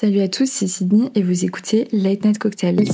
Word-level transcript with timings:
Salut 0.00 0.20
à 0.20 0.28
tous, 0.28 0.50
c'est 0.50 0.66
Sydney 0.66 1.10
et 1.14 1.22
vous 1.22 1.44
écoutez 1.44 1.86
Late 1.92 2.24
Night 2.24 2.38
Cocktail. 2.38 2.86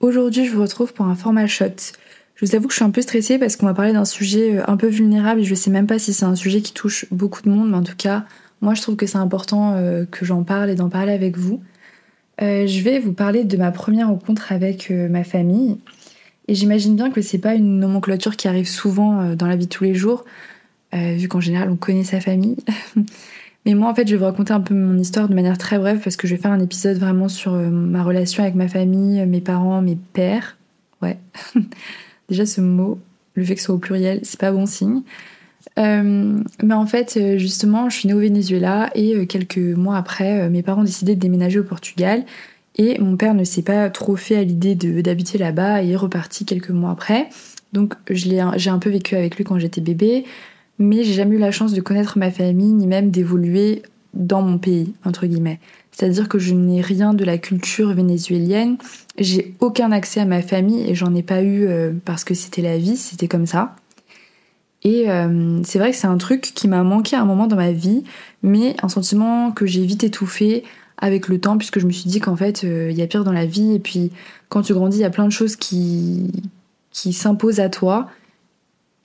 Aujourd'hui, 0.00 0.46
je 0.46 0.50
vous 0.50 0.62
retrouve 0.62 0.94
pour 0.94 1.04
un 1.04 1.14
format 1.14 1.46
shot. 1.46 1.66
Je 2.36 2.46
vous 2.46 2.54
avoue 2.54 2.68
que 2.68 2.72
je 2.72 2.76
suis 2.76 2.86
un 2.86 2.90
peu 2.90 3.02
stressée 3.02 3.38
parce 3.38 3.56
qu'on 3.56 3.66
va 3.66 3.74
parler 3.74 3.92
d'un 3.92 4.06
sujet 4.06 4.56
euh, 4.56 4.62
un 4.66 4.78
peu 4.78 4.86
vulnérable 4.86 5.42
et 5.42 5.44
je 5.44 5.54
sais 5.54 5.70
même 5.70 5.86
pas 5.86 5.98
si 5.98 6.14
c'est 6.14 6.24
un 6.24 6.36
sujet 6.36 6.62
qui 6.62 6.72
touche 6.72 7.04
beaucoup 7.10 7.42
de 7.42 7.50
monde, 7.50 7.68
mais 7.68 7.76
en 7.76 7.82
tout 7.82 7.96
cas, 7.98 8.24
moi 8.62 8.72
je 8.72 8.80
trouve 8.80 8.96
que 8.96 9.04
c'est 9.04 9.18
important 9.18 9.74
euh, 9.74 10.06
que 10.10 10.24
j'en 10.24 10.42
parle 10.42 10.70
et 10.70 10.74
d'en 10.74 10.88
parler 10.88 11.12
avec 11.12 11.36
vous. 11.36 11.60
Euh, 12.40 12.66
je 12.66 12.80
vais 12.82 12.98
vous 12.98 13.12
parler 13.12 13.44
de 13.44 13.56
ma 13.58 13.72
première 13.72 14.08
rencontre 14.08 14.52
avec 14.52 14.88
ma 14.88 15.22
famille. 15.22 15.76
Et 16.48 16.54
j'imagine 16.54 16.96
bien 16.96 17.10
que 17.10 17.20
c'est 17.20 17.38
pas 17.38 17.54
une 17.54 17.78
nomenclature 17.78 18.36
qui 18.36 18.48
arrive 18.48 18.68
souvent 18.68 19.34
dans 19.34 19.46
la 19.46 19.56
vie 19.56 19.66
de 19.66 19.70
tous 19.70 19.84
les 19.84 19.94
jours, 19.94 20.24
vu 20.92 21.28
qu'en 21.28 21.40
général 21.40 21.70
on 21.70 21.76
connaît 21.76 22.04
sa 22.04 22.20
famille. 22.20 22.56
Mais 23.66 23.74
moi 23.74 23.90
en 23.90 23.94
fait 23.94 24.06
je 24.06 24.12
vais 24.12 24.18
vous 24.18 24.24
raconter 24.24 24.54
un 24.54 24.60
peu 24.60 24.74
mon 24.74 24.96
histoire 24.96 25.28
de 25.28 25.34
manière 25.34 25.58
très 25.58 25.78
brève 25.78 26.00
parce 26.02 26.16
que 26.16 26.26
je 26.26 26.34
vais 26.34 26.40
faire 26.40 26.52
un 26.52 26.60
épisode 26.60 26.96
vraiment 26.96 27.28
sur 27.28 27.52
ma 27.52 28.02
relation 28.02 28.42
avec 28.42 28.54
ma 28.54 28.66
famille, 28.66 29.24
mes 29.26 29.42
parents, 29.42 29.82
mes 29.82 29.98
pères. 30.14 30.56
Ouais. 31.02 31.18
Déjà, 32.28 32.46
ce 32.46 32.60
mot, 32.60 32.98
le 33.34 33.44
fait 33.44 33.54
que 33.54 33.60
ce 33.60 33.66
soit 33.66 33.74
au 33.74 33.78
pluriel, 33.78 34.20
c'est 34.22 34.40
pas 34.40 34.52
bon 34.52 34.66
signe. 34.66 35.02
Euh, 35.78 36.40
mais 36.62 36.74
en 36.74 36.86
fait, 36.86 37.16
euh, 37.16 37.38
justement, 37.38 37.88
je 37.88 37.98
suis 37.98 38.08
née 38.08 38.14
au 38.14 38.20
Venezuela 38.20 38.90
et 38.94 39.14
euh, 39.14 39.26
quelques 39.26 39.58
mois 39.58 39.96
après, 39.96 40.48
mes 40.50 40.62
parents 40.62 40.80
ont 40.80 40.84
décidé 40.84 41.14
de 41.14 41.20
déménager 41.20 41.58
au 41.58 41.64
Portugal. 41.64 42.24
Et 42.78 42.98
mon 43.00 43.16
père 43.16 43.34
ne 43.34 43.44
s'est 43.44 43.62
pas 43.62 43.90
trop 43.90 44.16
fait 44.16 44.36
à 44.36 44.44
l'idée 44.44 44.74
d'habiter 44.74 45.36
là-bas 45.36 45.82
et 45.82 45.90
est 45.90 45.96
reparti 45.96 46.44
quelques 46.44 46.70
mois 46.70 46.92
après. 46.92 47.28
Donc 47.72 47.94
j'ai 48.08 48.40
un 48.40 48.78
peu 48.78 48.90
vécu 48.90 49.16
avec 49.16 49.36
lui 49.36 49.44
quand 49.44 49.58
j'étais 49.58 49.80
bébé, 49.80 50.24
mais 50.78 51.02
j'ai 51.02 51.12
jamais 51.12 51.36
eu 51.36 51.40
la 51.40 51.50
chance 51.50 51.72
de 51.72 51.80
connaître 51.80 52.18
ma 52.18 52.30
famille 52.30 52.72
ni 52.72 52.86
même 52.86 53.10
d'évoluer 53.10 53.82
dans 54.14 54.42
mon 54.42 54.58
pays, 54.58 54.94
entre 55.04 55.26
guillemets. 55.26 55.60
C'est-à-dire 55.90 56.28
que 56.28 56.38
je 56.38 56.54
n'ai 56.54 56.80
rien 56.80 57.12
de 57.12 57.24
la 57.24 57.38
culture 57.38 57.92
vénézuélienne, 57.92 58.78
j'ai 59.18 59.54
aucun 59.58 59.90
accès 59.90 60.20
à 60.20 60.24
ma 60.24 60.42
famille 60.42 60.88
et 60.88 60.94
j'en 60.94 61.14
ai 61.14 61.24
pas 61.24 61.42
eu 61.42 61.66
euh, 61.66 61.92
parce 62.04 62.22
que 62.22 62.34
c'était 62.34 62.62
la 62.62 62.78
vie, 62.78 62.96
c'était 62.96 63.26
comme 63.26 63.46
ça. 63.46 63.74
Et 64.84 65.10
euh, 65.10 65.60
c'est 65.64 65.80
vrai 65.80 65.90
que 65.90 65.96
c'est 65.96 66.06
un 66.06 66.18
truc 66.18 66.40
qui 66.40 66.68
m'a 66.68 66.84
manqué 66.84 67.16
à 67.16 67.20
un 67.20 67.24
moment 67.24 67.48
dans 67.48 67.56
ma 67.56 67.72
vie, 67.72 68.04
mais 68.42 68.76
un 68.80 68.88
sentiment 68.88 69.50
que 69.50 69.66
j'ai 69.66 69.84
vite 69.84 70.04
étouffé 70.04 70.62
avec 70.98 71.28
le 71.28 71.40
temps, 71.40 71.56
puisque 71.56 71.78
je 71.78 71.86
me 71.86 71.92
suis 71.92 72.08
dit 72.08 72.20
qu'en 72.20 72.36
fait, 72.36 72.64
euh, 72.64 72.90
il 72.90 72.98
y 72.98 73.02
a 73.02 73.06
pire 73.06 73.24
dans 73.24 73.32
la 73.32 73.46
vie, 73.46 73.74
et 73.74 73.78
puis 73.78 74.10
quand 74.48 74.62
tu 74.62 74.74
grandis, 74.74 74.98
il 74.98 75.02
y 75.02 75.04
a 75.04 75.10
plein 75.10 75.26
de 75.26 75.32
choses 75.32 75.56
qui, 75.56 76.30
qui 76.90 77.12
s'imposent 77.12 77.60
à 77.60 77.68
toi, 77.68 78.08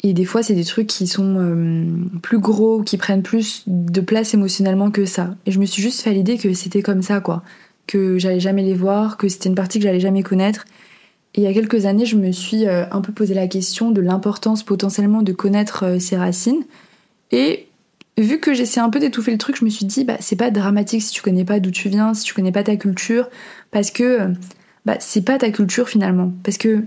et 0.06 0.14
des 0.14 0.26
fois, 0.26 0.44
c'est 0.44 0.56
des 0.56 0.66
trucs 0.66 0.88
qui 0.88 1.08
sont 1.08 1.36
euh, 1.38 1.86
plus 2.22 2.40
gros, 2.40 2.82
qui 2.82 2.98
prennent 2.98 3.24
plus 3.24 3.64
de 3.68 4.02
place 4.02 4.34
émotionnellement 4.34 4.92
que 4.92 5.06
ça. 5.06 5.36
Et 5.46 5.52
je 5.52 5.60
me 5.60 5.66
suis 5.66 5.82
juste 5.82 6.02
fait 6.02 6.12
l'idée 6.12 6.38
que 6.38 6.52
c'était 6.54 6.82
comme 6.82 7.02
ça, 7.02 7.22
quoi. 7.22 7.42
Que 7.88 8.20
j'allais 8.20 8.42
jamais 8.42 8.64
les 8.64 8.74
voir, 8.74 9.16
que 9.16 9.30
c'était 9.30 9.48
une 9.48 9.56
partie 9.56 9.80
que 9.80 9.84
j'allais 9.84 10.02
jamais 10.02 10.22
connaître. 10.22 10.66
Et 11.36 11.42
il 11.42 11.44
y 11.46 11.48
a 11.48 11.54
quelques 11.54 11.86
années, 11.86 12.06
je 12.06 12.18
me 12.18 12.34
suis 12.34 12.68
euh, 12.68 12.84
un 12.92 13.00
peu 13.00 13.14
posé 13.14 13.34
la 13.34 13.48
question 13.48 13.92
de 13.92 14.02
l'importance 14.02 14.62
potentiellement 14.62 15.22
de 15.22 15.32
connaître 15.32 15.98
ses 16.00 16.18
racines. 16.18 16.66
Et 17.32 17.68
vu 18.17 18.39
que 18.39 18.53
j'essaie 18.53 18.80
un 18.80 18.89
peu 18.89 19.00
d'étouffer 19.00 19.31
le 19.31 19.38
truc, 19.38 19.58
je 19.58 19.66
me 19.66 19.69
suis 19.69 19.86
dit, 19.86 20.03
bah, 20.03 20.17
c'est 20.19 20.36
pas 20.36 20.52
dramatique 20.52 21.02
si 21.02 21.11
tu 21.11 21.22
connais 21.22 21.45
pas 21.45 21.59
d'où 21.59 21.72
tu 21.72 21.89
viens, 21.89 22.14
si 22.14 22.23
tu 22.23 22.33
connais 22.33 22.52
pas 22.52 22.64
ta 22.64 22.75
culture, 22.75 23.30
parce 23.72 23.92
que 23.92 24.33
bah, 24.86 24.97
c'est 25.00 25.23
pas 25.23 25.38
ta 25.38 25.52
culture 25.52 25.89
finalement. 25.89 26.31
Parce 26.44 26.58
que 26.58 26.84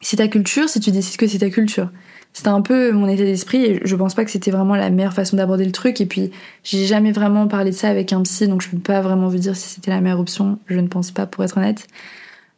c'est 0.00 0.16
ta 0.16 0.28
culture 0.28 0.68
si 0.68 0.80
tu 0.80 0.90
décides 0.90 1.16
que 1.16 1.26
c'est 1.26 1.38
ta 1.38 1.50
culture. 1.50 1.90
C'était 2.34 2.48
un 2.48 2.62
peu 2.62 2.90
mon 2.90 3.08
état 3.08 3.22
d'esprit 3.22 3.64
et 3.64 3.80
je 3.84 3.96
pense 3.96 4.14
pas 4.14 4.24
que 4.24 4.30
c'était 4.30 4.50
vraiment 4.50 4.74
la 4.74 4.90
meilleure 4.90 5.14
façon 5.14 5.36
d'aborder 5.36 5.64
le 5.64 5.70
truc. 5.72 6.00
Et 6.00 6.06
puis, 6.06 6.32
j'ai 6.64 6.84
jamais 6.84 7.12
vraiment 7.12 7.46
parlé 7.46 7.70
de 7.70 7.76
ça 7.76 7.88
avec 7.88 8.12
un 8.12 8.22
psy, 8.22 8.48
donc 8.48 8.60
je 8.60 8.68
peux 8.68 8.78
pas 8.78 9.00
vraiment 9.00 9.28
vous 9.28 9.38
dire 9.38 9.54
si 9.54 9.68
c'était 9.68 9.92
la 9.92 10.00
meilleure 10.00 10.18
option. 10.18 10.58
Je 10.66 10.80
ne 10.80 10.88
pense 10.88 11.12
pas, 11.12 11.26
pour 11.26 11.44
être 11.44 11.56
honnête. 11.56 11.86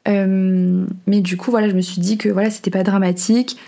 Euh, 0.09 0.87
mais 1.07 1.21
du 1.21 1.37
coup, 1.37 1.51
voilà, 1.51 1.69
je 1.69 1.75
me 1.75 1.83
suis 1.83 2.01
dit 2.01 2.17
que 2.17 2.31
voilà, 2.31 2.49
c'était 2.51 2.71
pas 2.71 2.85
dramatique. 2.85 3.59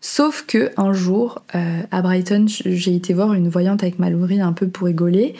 Sauf 0.00 0.44
que 0.46 0.70
un 0.76 0.92
jour, 0.92 1.42
euh, 1.54 1.82
à 1.90 2.02
Brighton, 2.02 2.46
j'ai 2.46 2.94
été 2.94 3.14
voir 3.14 3.34
une 3.34 3.48
voyante 3.48 3.82
avec 3.82 3.98
Mallory 3.98 4.40
un 4.40 4.52
peu 4.52 4.68
pour 4.68 4.86
rigoler. 4.86 5.34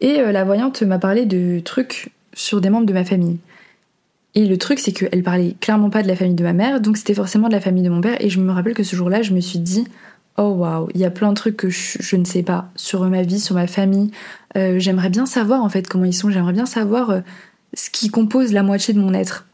Et 0.00 0.20
euh, 0.20 0.30
la 0.30 0.44
voyante 0.44 0.82
m'a 0.82 0.98
parlé 0.98 1.26
de 1.26 1.60
trucs 1.60 2.10
sur 2.32 2.60
des 2.60 2.70
membres 2.70 2.86
de 2.86 2.92
ma 2.92 3.04
famille. 3.04 3.38
Et 4.34 4.46
le 4.46 4.56
truc, 4.56 4.78
c'est 4.78 4.92
qu'elle 4.92 5.22
parlait 5.22 5.56
clairement 5.60 5.90
pas 5.90 6.02
de 6.02 6.08
la 6.08 6.16
famille 6.16 6.34
de 6.34 6.42
ma 6.42 6.52
mère, 6.52 6.80
donc 6.80 6.96
c'était 6.96 7.14
forcément 7.14 7.48
de 7.48 7.52
la 7.52 7.60
famille 7.60 7.82
de 7.82 7.90
mon 7.90 8.00
père. 8.00 8.16
Et 8.20 8.30
je 8.30 8.40
me 8.40 8.52
rappelle 8.52 8.74
que 8.74 8.84
ce 8.84 8.96
jour-là, 8.96 9.22
je 9.22 9.34
me 9.34 9.40
suis 9.40 9.58
dit, 9.58 9.84
oh 10.38 10.50
waouh, 10.50 10.88
il 10.94 11.00
y 11.00 11.04
a 11.04 11.10
plein 11.10 11.30
de 11.30 11.34
trucs 11.34 11.56
que 11.56 11.68
je, 11.68 12.16
ne 12.16 12.24
sais 12.24 12.42
pas 12.42 12.70
sur 12.76 13.04
ma 13.10 13.22
vie, 13.22 13.40
sur 13.40 13.56
ma 13.56 13.66
famille. 13.66 14.10
Euh, 14.56 14.78
j'aimerais 14.78 15.10
bien 15.10 15.26
savoir 15.26 15.62
en 15.62 15.68
fait 15.68 15.88
comment 15.88 16.04
ils 16.04 16.14
sont. 16.14 16.30
J'aimerais 16.30 16.54
bien 16.54 16.66
savoir 16.66 17.20
ce 17.74 17.90
qui 17.90 18.10
compose 18.10 18.52
la 18.52 18.62
moitié 18.62 18.94
de 18.94 19.00
mon 19.00 19.12
être. 19.12 19.44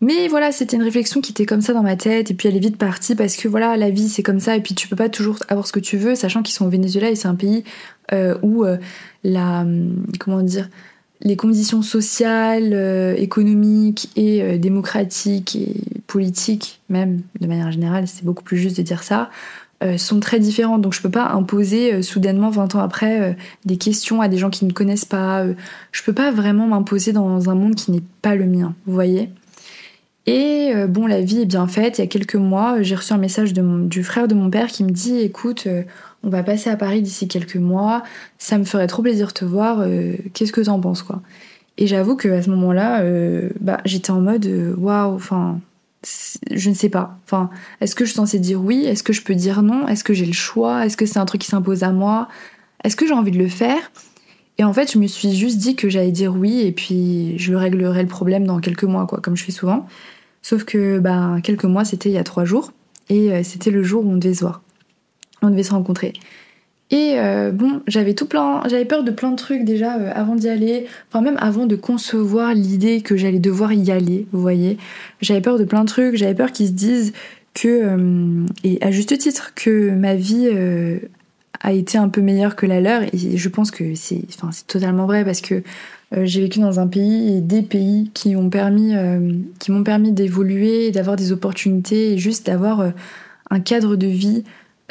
Mais 0.00 0.28
voilà, 0.28 0.52
c'était 0.52 0.76
une 0.76 0.82
réflexion 0.82 1.20
qui 1.20 1.32
était 1.32 1.46
comme 1.46 1.62
ça 1.62 1.72
dans 1.72 1.82
ma 1.82 1.96
tête, 1.96 2.30
et 2.30 2.34
puis 2.34 2.48
elle 2.48 2.56
est 2.56 2.60
vite 2.60 2.76
partie 2.76 3.14
parce 3.14 3.36
que 3.36 3.48
voilà, 3.48 3.76
la 3.76 3.90
vie 3.90 4.08
c'est 4.08 4.22
comme 4.22 4.40
ça, 4.40 4.56
et 4.56 4.60
puis 4.60 4.74
tu 4.74 4.88
peux 4.88 4.96
pas 4.96 5.08
toujours 5.08 5.38
avoir 5.48 5.66
ce 5.66 5.72
que 5.72 5.80
tu 5.80 5.96
veux, 5.96 6.14
sachant 6.14 6.42
qu'ils 6.42 6.54
sont 6.54 6.66
au 6.66 6.70
Venezuela 6.70 7.10
et 7.10 7.16
c'est 7.16 7.28
un 7.28 7.34
pays 7.34 7.64
euh, 8.12 8.36
où 8.42 8.64
la. 9.24 9.66
Comment 10.18 10.42
dire 10.42 10.68
les 11.22 11.36
conditions 11.36 11.82
sociales, 11.82 12.72
euh, 12.72 13.14
économiques 13.16 14.10
et 14.16 14.42
euh, 14.42 14.58
démocratiques 14.58 15.56
et 15.56 15.74
politiques, 16.06 16.80
même 16.88 17.22
de 17.40 17.46
manière 17.46 17.70
générale, 17.72 18.06
c'est 18.06 18.24
beaucoup 18.24 18.44
plus 18.44 18.58
juste 18.58 18.76
de 18.76 18.82
dire 18.82 19.02
ça, 19.02 19.30
euh, 19.82 19.98
sont 19.98 20.20
très 20.20 20.38
différentes. 20.38 20.82
Donc 20.82 20.94
je 20.94 21.00
peux 21.00 21.10
pas 21.10 21.28
imposer 21.30 22.02
soudainement 22.02 22.50
20 22.50 22.74
ans 22.74 22.80
après 22.80 23.36
des 23.64 23.76
questions 23.76 24.20
à 24.20 24.28
des 24.28 24.38
gens 24.38 24.50
qui 24.50 24.64
ne 24.64 24.72
connaissent 24.72 25.04
pas. 25.04 25.44
je 25.92 26.02
peux 26.02 26.12
pas 26.12 26.30
vraiment 26.30 26.66
m'imposer 26.66 27.12
dans 27.12 27.50
un 27.50 27.54
monde 27.54 27.74
qui 27.74 27.90
n'est 27.92 28.04
pas 28.22 28.34
le 28.34 28.46
mien, 28.46 28.74
vous 28.86 28.94
voyez? 28.94 29.30
Et 30.26 30.72
bon, 30.88 31.06
la 31.06 31.20
vie 31.20 31.42
est 31.42 31.46
bien 31.46 31.66
faite. 31.66 31.98
Il 31.98 32.00
y 32.00 32.04
a 32.04 32.08
quelques 32.08 32.34
mois, 32.34 32.82
j'ai 32.82 32.96
reçu 32.96 33.12
un 33.12 33.18
message 33.18 33.52
du 33.52 34.02
frère 34.02 34.28
de 34.28 34.34
mon 34.34 34.50
père 34.50 34.66
qui 34.66 34.82
me 34.82 34.90
dit 34.90 35.18
Écoute, 35.18 35.68
on 36.26 36.28
va 36.28 36.42
passer 36.42 36.68
à 36.68 36.76
Paris 36.76 37.02
d'ici 37.02 37.28
quelques 37.28 37.56
mois, 37.56 38.02
ça 38.36 38.58
me 38.58 38.64
ferait 38.64 38.88
trop 38.88 39.00
plaisir 39.00 39.28
de 39.28 39.32
te 39.32 39.44
voir, 39.44 39.78
euh, 39.80 40.14
qu'est-ce 40.34 40.52
que 40.52 40.60
t'en 40.60 40.80
penses 40.80 41.02
quoi? 41.02 41.22
Et 41.78 41.86
j'avoue 41.86 42.16
que 42.16 42.28
à 42.28 42.42
ce 42.42 42.50
moment-là, 42.50 43.02
euh, 43.02 43.50
bah, 43.60 43.80
j'étais 43.84 44.10
en 44.10 44.20
mode 44.20 44.44
euh, 44.46 44.74
waouh, 44.76 45.14
enfin, 45.14 45.60
je 46.50 46.68
ne 46.68 46.74
sais 46.74 46.88
pas. 46.88 47.18
Enfin, 47.24 47.48
est-ce 47.80 47.94
que 47.94 48.04
je 48.04 48.10
suis 48.10 48.16
censée 48.16 48.40
dire 48.40 48.60
oui? 48.60 48.84
Est-ce 48.84 49.04
que 49.04 49.12
je 49.12 49.22
peux 49.22 49.36
dire 49.36 49.62
non? 49.62 49.86
Est-ce 49.86 50.02
que 50.02 50.14
j'ai 50.14 50.26
le 50.26 50.32
choix? 50.32 50.84
Est-ce 50.84 50.96
que 50.96 51.06
c'est 51.06 51.18
un 51.18 51.26
truc 51.26 51.42
qui 51.42 51.48
s'impose 51.48 51.84
à 51.84 51.92
moi? 51.92 52.28
Est-ce 52.82 52.96
que 52.96 53.06
j'ai 53.06 53.14
envie 53.14 53.30
de 53.30 53.38
le 53.38 53.48
faire? 53.48 53.92
Et 54.58 54.64
en 54.64 54.72
fait, 54.72 54.90
je 54.90 54.98
me 54.98 55.06
suis 55.06 55.32
juste 55.32 55.58
dit 55.58 55.76
que 55.76 55.88
j'allais 55.88 56.12
dire 56.12 56.34
oui 56.34 56.62
et 56.62 56.72
puis 56.72 57.38
je 57.38 57.54
réglerai 57.54 58.02
le 58.02 58.08
problème 58.08 58.46
dans 58.46 58.58
quelques 58.58 58.84
mois, 58.84 59.06
quoi, 59.06 59.20
comme 59.20 59.36
je 59.36 59.44
fais 59.44 59.52
souvent. 59.52 59.86
Sauf 60.48 60.64
que 60.64 60.98
bah, 61.00 61.38
quelques 61.42 61.64
mois, 61.64 61.84
c'était 61.84 62.08
il 62.08 62.14
y 62.14 62.18
a 62.18 62.24
trois 62.24 62.44
jours 62.44 62.72
et 63.08 63.42
c'était 63.42 63.70
le 63.70 63.82
jour 63.82 64.04
où 64.04 64.10
on 64.10 64.16
devait 64.16 64.34
se 64.34 64.40
voir 64.40 64.62
on 65.42 65.50
devait 65.50 65.62
se 65.62 65.72
rencontrer. 65.72 66.12
Et 66.90 67.14
euh, 67.16 67.50
bon, 67.50 67.82
j'avais 67.88 68.14
tout 68.14 68.26
plein, 68.26 68.62
j'avais 68.68 68.84
peur 68.84 69.02
de 69.02 69.10
plein 69.10 69.32
de 69.32 69.36
trucs 69.36 69.64
déjà 69.64 69.96
euh, 69.96 70.12
avant 70.14 70.36
d'y 70.36 70.48
aller, 70.48 70.86
enfin 71.08 71.20
même 71.20 71.36
avant 71.40 71.66
de 71.66 71.74
concevoir 71.74 72.54
l'idée 72.54 73.00
que 73.00 73.16
j'allais 73.16 73.40
devoir 73.40 73.72
y 73.72 73.90
aller, 73.90 74.26
vous 74.30 74.40
voyez. 74.40 74.78
J'avais 75.20 75.40
peur 75.40 75.58
de 75.58 75.64
plein 75.64 75.82
de 75.82 75.88
trucs, 75.88 76.14
j'avais 76.14 76.34
peur 76.34 76.52
qu'ils 76.52 76.68
se 76.68 76.72
disent 76.72 77.12
que, 77.54 77.66
euh, 77.68 78.46
et 78.62 78.78
à 78.82 78.92
juste 78.92 79.18
titre, 79.18 79.52
que 79.56 79.90
ma 79.90 80.14
vie 80.14 80.48
a 81.60 81.72
été 81.72 81.98
un 81.98 82.08
peu 82.08 82.20
meilleure 82.20 82.54
que 82.54 82.66
la 82.66 82.80
leur, 82.80 83.02
et 83.02 83.36
je 83.36 83.48
pense 83.48 83.72
que 83.72 83.96
c'est, 83.96 84.22
c'est 84.52 84.66
totalement 84.68 85.06
vrai 85.06 85.24
parce 85.24 85.40
que 85.40 85.64
j'ai 86.12 86.40
vécu 86.40 86.60
dans 86.60 86.78
un 86.78 86.86
pays 86.86 87.36
et 87.36 87.40
des 87.40 87.62
pays 87.62 88.10
permis, 88.50 88.94
qui 89.58 89.70
m'ont 89.70 89.82
permis 89.82 90.12
d'évoluer, 90.12 90.90
d'avoir 90.90 91.16
des 91.16 91.32
opportunités 91.32 92.12
et 92.12 92.18
juste 92.18 92.46
d'avoir 92.46 92.92
un 93.50 93.60
cadre 93.60 93.96
de 93.96 94.06
vie 94.06 94.44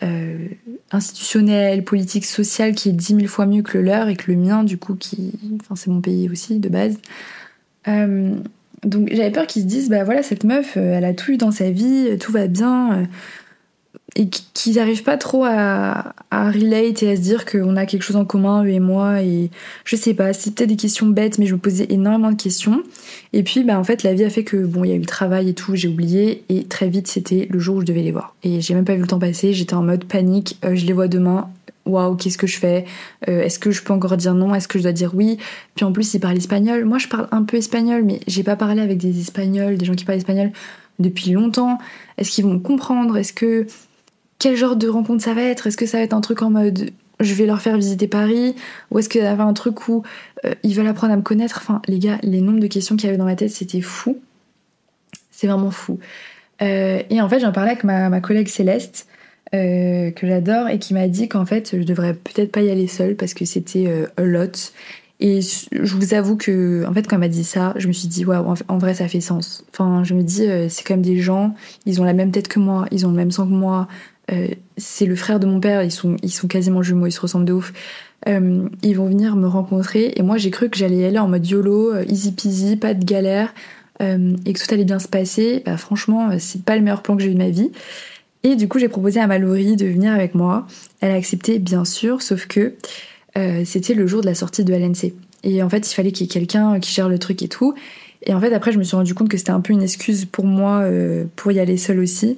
euh, 0.03 0.49
institutionnel, 0.91 1.83
politique, 1.85 2.25
social 2.25 2.75
qui 2.75 2.89
est 2.89 2.93
dix 2.93 3.13
mille 3.13 3.29
fois 3.29 3.45
mieux 3.45 3.61
que 3.61 3.77
le 3.77 3.83
leur 3.85 4.09
et 4.09 4.15
que 4.15 4.29
le 4.29 4.37
mien, 4.37 4.63
du 4.63 4.77
coup, 4.77 4.95
qui. 4.95 5.31
Enfin, 5.61 5.75
c'est 5.75 5.89
mon 5.89 6.01
pays 6.01 6.29
aussi, 6.29 6.59
de 6.59 6.67
base. 6.69 6.97
Euh, 7.87 8.35
donc 8.83 9.09
j'avais 9.11 9.31
peur 9.31 9.47
qu'ils 9.47 9.61
se 9.63 9.67
disent, 9.67 9.89
bah 9.89 10.03
voilà, 10.03 10.21
cette 10.21 10.43
meuf, 10.43 10.75
euh, 10.75 10.97
elle 10.97 11.05
a 11.05 11.13
tout 11.13 11.31
eu 11.31 11.37
dans 11.37 11.51
sa 11.51 11.71
vie, 11.71 12.17
tout 12.19 12.31
va 12.31 12.47
bien 12.47 13.07
et 14.15 14.29
qu'ils 14.29 14.75
n'arrivent 14.75 15.03
pas 15.03 15.17
trop 15.17 15.43
à, 15.43 16.13
à, 16.31 16.49
relate 16.49 17.03
et 17.03 17.11
à 17.11 17.15
se 17.17 17.21
dire 17.21 17.45
qu'on 17.45 17.75
a 17.75 17.85
quelque 17.85 18.01
chose 18.01 18.15
en 18.15 18.23
commun, 18.23 18.63
eux 18.63 18.69
et 18.69 18.79
moi. 18.79 19.21
Et 19.21 19.51
je 19.83 19.95
sais 19.97 20.13
pas, 20.13 20.31
c'était 20.31 20.67
des 20.67 20.77
questions 20.77 21.07
bêtes, 21.07 21.37
mais 21.37 21.45
je 21.45 21.53
me 21.53 21.59
posais 21.59 21.87
énormément 21.89 22.31
de 22.31 22.41
questions. 22.41 22.81
Et 23.33 23.43
puis, 23.43 23.65
bah, 23.65 23.77
en 23.77 23.83
fait, 23.83 24.03
la 24.03 24.13
vie 24.13 24.23
a 24.23 24.29
fait 24.29 24.45
que, 24.45 24.57
bon, 24.65 24.85
il 24.85 24.89
y 24.89 24.93
a 24.93 24.95
eu 24.95 24.99
le 24.99 25.05
travail 25.05 25.49
et 25.49 25.53
tout, 25.53 25.75
j'ai 25.75 25.89
oublié. 25.89 26.45
Et 26.47 26.63
très 26.63 26.87
vite, 26.87 27.07
c'était 27.07 27.47
le 27.51 27.59
jour 27.59 27.75
où 27.75 27.81
je 27.81 27.85
devais 27.85 28.03
les 28.03 28.11
voir. 28.11 28.35
Et 28.43 28.61
j'ai 28.61 28.73
même 28.73 28.85
pas 28.85 28.95
vu 28.95 29.01
le 29.01 29.07
temps 29.07 29.19
passer, 29.19 29.51
j'étais 29.51 29.73
en 29.73 29.83
mode 29.83 30.05
panique. 30.05 30.57
Euh, 30.63 30.75
je 30.75 30.85
les 30.85 30.93
vois 30.93 31.09
demain. 31.09 31.49
Waouh, 31.85 32.15
qu'est-ce 32.15 32.37
que 32.37 32.47
je 32.47 32.57
fais? 32.57 32.85
Euh, 33.27 33.43
Est-ce 33.43 33.59
que 33.59 33.69
je 33.69 33.83
peux 33.83 33.93
encore 33.93 34.15
dire 34.15 34.33
non? 34.33 34.55
Est-ce 34.55 34.69
que 34.69 34.79
je 34.79 34.83
dois 34.83 34.93
dire 34.93 35.13
oui? 35.13 35.37
Puis 35.75 35.83
en 35.83 35.91
plus, 35.91 36.13
ils 36.13 36.19
parlent 36.19 36.37
espagnol. 36.37 36.85
Moi, 36.85 36.99
je 36.99 37.07
parle 37.07 37.27
un 37.31 37.43
peu 37.43 37.57
espagnol, 37.57 38.03
mais 38.05 38.21
j'ai 38.27 38.43
pas 38.43 38.55
parlé 38.55 38.81
avec 38.81 38.97
des 38.97 39.19
espagnols, 39.19 39.77
des 39.77 39.85
gens 39.85 39.93
qui 39.93 40.05
parlent 40.05 40.17
espagnol 40.17 40.51
depuis 40.99 41.31
longtemps 41.31 41.77
Est-ce 42.17 42.31
qu'ils 42.31 42.45
vont 42.45 42.59
comprendre? 42.59 43.17
Est-ce 43.17 43.33
que 43.33 43.67
quel 44.39 44.55
genre 44.55 44.75
de 44.75 44.87
rencontre 44.87 45.23
ça 45.23 45.33
va 45.33 45.43
être? 45.43 45.67
Est-ce 45.67 45.77
que 45.77 45.85
ça 45.85 45.97
va 45.97 46.03
être 46.03 46.13
un 46.13 46.21
truc 46.21 46.41
en 46.41 46.49
mode 46.49 46.91
je 47.19 47.33
vais 47.33 47.45
leur 47.45 47.61
faire 47.61 47.75
visiter 47.77 48.07
Paris? 48.07 48.55
Ou 48.91 48.99
est-ce 48.99 49.09
qu'il 49.09 49.21
y 49.21 49.25
avait 49.25 49.41
un 49.41 49.53
truc 49.53 49.87
où 49.87 50.03
euh, 50.45 50.53
ils 50.63 50.75
veulent 50.75 50.87
apprendre 50.87 51.13
à 51.13 51.15
me 51.15 51.21
connaître? 51.21 51.59
Enfin, 51.61 51.81
les 51.87 51.99
gars, 51.99 52.17
les 52.23 52.41
nombres 52.41 52.59
de 52.59 52.67
questions 52.67 52.95
qu'il 52.95 53.05
y 53.05 53.09
avait 53.09 53.17
dans 53.17 53.25
ma 53.25 53.35
tête, 53.35 53.51
c'était 53.51 53.81
fou. 53.81 54.19
C'est 55.31 55.47
vraiment 55.47 55.71
fou. 55.71 55.99
Euh, 56.61 57.01
et 57.09 57.21
en 57.21 57.29
fait, 57.29 57.39
j'en 57.39 57.51
parlais 57.51 57.71
avec 57.71 57.83
ma, 57.83 58.21
collègue 58.21 58.47
Céleste, 58.47 59.07
euh, 59.53 60.11
que 60.11 60.27
j'adore, 60.27 60.69
et 60.69 60.79
qui 60.79 60.93
m'a 60.93 61.07
dit 61.07 61.27
qu'en 61.27 61.45
fait, 61.45 61.75
je 61.77 61.83
devrais 61.83 62.13
peut-être 62.13 62.51
pas 62.51 62.61
y 62.61 62.69
aller 62.69 62.87
seule 62.87 63.15
parce 63.15 63.33
que 63.33 63.45
c'était 63.45 64.05
a 64.17 64.21
lot. 64.21 64.73
Et 65.21 65.39
je 65.41 65.95
vous 65.95 66.13
avoue 66.13 66.35
que, 66.35 66.85
en 66.85 66.93
fait, 66.93 67.07
quand 67.07 67.15
elle 67.15 67.21
m'a 67.21 67.27
dit 67.29 67.45
ça, 67.45 67.73
je 67.77 67.87
me 67.87 67.93
suis 67.93 68.09
dit, 68.09 68.25
waouh, 68.25 68.53
en 68.67 68.77
vrai, 68.77 68.93
ça 68.93 69.07
fait 69.07 69.21
sens. 69.21 69.63
Enfin, 69.71 70.03
je 70.03 70.13
me 70.13 70.23
dis, 70.23 70.45
c'est 70.69 70.83
quand 70.83 70.95
même 70.95 71.01
des 71.01 71.19
gens, 71.19 71.55
ils 71.85 72.01
ont 72.01 72.03
la 72.03 72.13
même 72.13 72.31
tête 72.31 72.49
que 72.49 72.59
moi, 72.59 72.85
ils 72.91 73.05
ont 73.05 73.09
le 73.09 73.15
même 73.15 73.31
sang 73.31 73.45
que 73.45 73.53
moi, 73.53 73.87
euh, 74.31 74.47
c'est 74.77 75.05
le 75.05 75.15
frère 75.15 75.39
de 75.39 75.45
mon 75.45 75.59
père, 75.59 75.83
ils 75.83 75.91
sont, 75.91 76.17
ils 76.23 76.31
sont 76.31 76.47
quasiment 76.47 76.81
jumeaux, 76.81 77.07
ils 77.07 77.11
se 77.11 77.21
ressemblent 77.21 77.45
de 77.45 77.53
ouf. 77.53 77.73
Euh, 78.27 78.67
ils 78.81 78.97
vont 78.97 79.05
venir 79.05 79.35
me 79.35 79.47
rencontrer 79.47 80.13
et 80.15 80.23
moi 80.23 80.37
j'ai 80.37 80.49
cru 80.49 80.69
que 80.69 80.77
j'allais 80.77 80.97
y 80.97 81.05
aller 81.05 81.19
en 81.19 81.27
mode 81.27 81.45
YOLO, 81.45 81.93
euh, 81.93 82.05
easy 82.07 82.31
peasy, 82.31 82.75
pas 82.75 82.93
de 82.93 83.05
galère 83.05 83.53
et 84.01 84.51
que 84.51 84.59
tout 84.59 84.73
allait 84.73 84.83
bien 84.83 84.99
se 84.99 85.07
passer. 85.07 85.63
Bah, 85.65 85.77
franchement, 85.77 86.31
c'est 86.37 86.63
pas 86.63 86.75
le 86.75 86.81
meilleur 86.81 87.01
plan 87.01 87.15
que 87.15 87.23
j'ai 87.23 87.29
eu 87.29 87.33
de 87.33 87.37
ma 87.37 87.49
vie. 87.49 87.71
Et 88.43 88.57
du 88.57 88.67
coup, 88.67 88.77
j'ai 88.77 88.89
proposé 88.89 89.21
à 89.21 89.27
Mallory 89.27 89.77
de 89.77 89.85
venir 89.85 90.11
avec 90.11 90.35
moi. 90.35 90.67
Elle 90.99 91.11
a 91.11 91.15
accepté, 91.15 91.59
bien 91.59 91.85
sûr, 91.85 92.21
sauf 92.21 92.45
que 92.45 92.73
c'était 93.63 93.93
le 93.93 94.05
jour 94.05 94.19
de 94.19 94.25
la 94.25 94.35
sortie 94.35 94.65
de 94.65 94.73
LNC. 94.73 95.13
Et 95.43 95.63
en 95.63 95.69
fait, 95.69 95.89
il 95.89 95.95
fallait 95.95 96.11
qu'il 96.11 96.27
y 96.27 96.29
ait 96.29 96.33
quelqu'un 96.33 96.81
qui 96.81 96.91
gère 96.91 97.07
le 97.07 97.17
truc 97.19 97.41
et 97.41 97.47
tout. 97.47 97.73
Et 98.23 98.33
en 98.33 98.41
fait, 98.41 98.53
après, 98.53 98.73
je 98.73 98.79
me 98.79 98.83
suis 98.83 98.97
rendu 98.97 99.13
compte 99.13 99.29
que 99.29 99.37
c'était 99.37 99.51
un 99.51 99.61
peu 99.61 99.71
une 99.71 99.81
excuse 99.81 100.25
pour 100.25 100.43
moi 100.43 100.83
pour 101.37 101.53
y 101.53 101.61
aller 101.61 101.77
seule 101.77 101.99
aussi. 101.99 102.37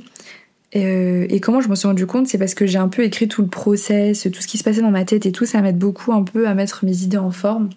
Euh, 0.75 1.25
et, 1.29 1.39
comment 1.39 1.61
je 1.61 1.69
me 1.69 1.75
suis 1.75 1.87
rendu 1.87 2.05
compte, 2.05 2.27
c'est 2.27 2.37
parce 2.37 2.53
que 2.53 2.65
j'ai 2.65 2.77
un 2.77 2.89
peu 2.89 3.03
écrit 3.03 3.27
tout 3.27 3.41
le 3.41 3.47
process, 3.47 4.27
tout 4.33 4.41
ce 4.41 4.47
qui 4.47 4.57
se 4.57 4.63
passait 4.63 4.81
dans 4.81 4.91
ma 4.91 5.05
tête 5.05 5.25
et 5.25 5.31
tout, 5.31 5.45
ça 5.45 5.61
m'aide 5.61 5.77
beaucoup 5.77 6.11
un 6.11 6.23
peu 6.23 6.47
à 6.47 6.53
mettre 6.53 6.83
mes 6.83 7.03
idées 7.03 7.17
en 7.17 7.31
forme 7.31 7.69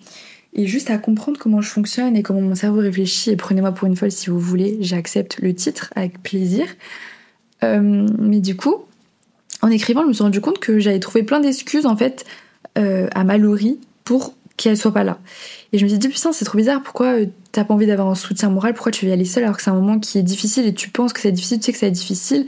et 0.55 0.67
juste 0.67 0.91
à 0.91 0.99
comprendre 0.99 1.39
comment 1.39 1.61
je 1.61 1.69
fonctionne 1.69 2.17
et 2.17 2.23
comment 2.23 2.41
mon 2.41 2.55
cerveau 2.55 2.81
réfléchit. 2.81 3.31
Et 3.31 3.37
prenez-moi 3.37 3.73
pour 3.73 3.87
une 3.87 3.97
folle 3.97 4.11
si 4.11 4.31
vous 4.31 4.41
voulez, 4.41 4.79
j'accepte 4.81 5.39
le 5.41 5.55
titre 5.55 5.93
avec 5.95 6.21
plaisir. 6.23 6.67
Euh, 7.63 8.07
mais 8.19 8.41
du 8.41 8.57
coup, 8.57 8.77
en 9.63 9.71
écrivant, 9.71 10.03
je 10.03 10.09
me 10.09 10.13
suis 10.13 10.25
rendu 10.25 10.41
compte 10.41 10.59
que 10.59 10.79
j'avais 10.81 10.99
trouvé 10.99 11.23
plein 11.23 11.41
d'excuses 11.41 11.87
en 11.87 11.97
fait 11.97 12.25
euh, 12.79 13.09
à 13.15 13.23
Mallory 13.23 13.79
pour 14.05 14.35
qu'elle 14.57 14.77
soit 14.77 14.93
pas 14.93 15.05
là. 15.05 15.19
Et 15.73 15.79
je 15.79 15.85
me 15.85 15.89
suis 15.89 15.99
dit, 15.99 16.09
putain, 16.09 16.33
c'est 16.33 16.45
trop 16.45 16.59
bizarre, 16.59 16.83
pourquoi 16.83 17.15
t'as 17.53 17.65
pas 17.65 17.73
envie 17.73 17.87
d'avoir 17.87 18.09
un 18.09 18.15
soutien 18.15 18.51
moral, 18.51 18.75
pourquoi 18.75 18.93
tu 18.93 19.05
veux 19.05 19.11
y 19.11 19.15
aller 19.15 19.25
seule 19.25 19.45
alors 19.45 19.57
que 19.57 19.63
c'est 19.63 19.71
un 19.71 19.75
moment 19.75 19.99
qui 19.99 20.19
est 20.19 20.23
difficile 20.23 20.67
et 20.67 20.75
tu 20.75 20.91
penses 20.91 21.13
que 21.13 21.21
c'est 21.21 21.33
difficile, 21.33 21.61
tu 21.61 21.67
sais 21.67 21.73
que 21.73 21.79
c'est 21.79 21.91
difficile 21.91 22.47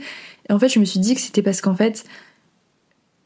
et 0.49 0.53
en 0.53 0.59
fait, 0.59 0.69
je 0.69 0.79
me 0.79 0.85
suis 0.85 0.99
dit 0.99 1.15
que 1.15 1.21
c'était 1.21 1.41
parce 1.41 1.61
qu'en 1.61 1.75
fait, 1.75 2.05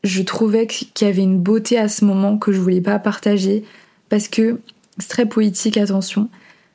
je 0.03 0.21
trouvais 0.21 0.67
qu'il 0.67 1.07
y 1.07 1.09
avait 1.09 1.23
une 1.23 1.39
beauté 1.39 1.77
à 1.77 1.89
ce 1.89 2.05
moment 2.05 2.37
que 2.37 2.51
je 2.51 2.59
voulais 2.59 2.81
pas 2.81 2.99
partager 2.99 3.63
parce 4.09 4.27
que 4.27 4.59
c'est 4.99 5.09
très 5.09 5.25
poétique, 5.25 5.77
attention. 5.77 6.29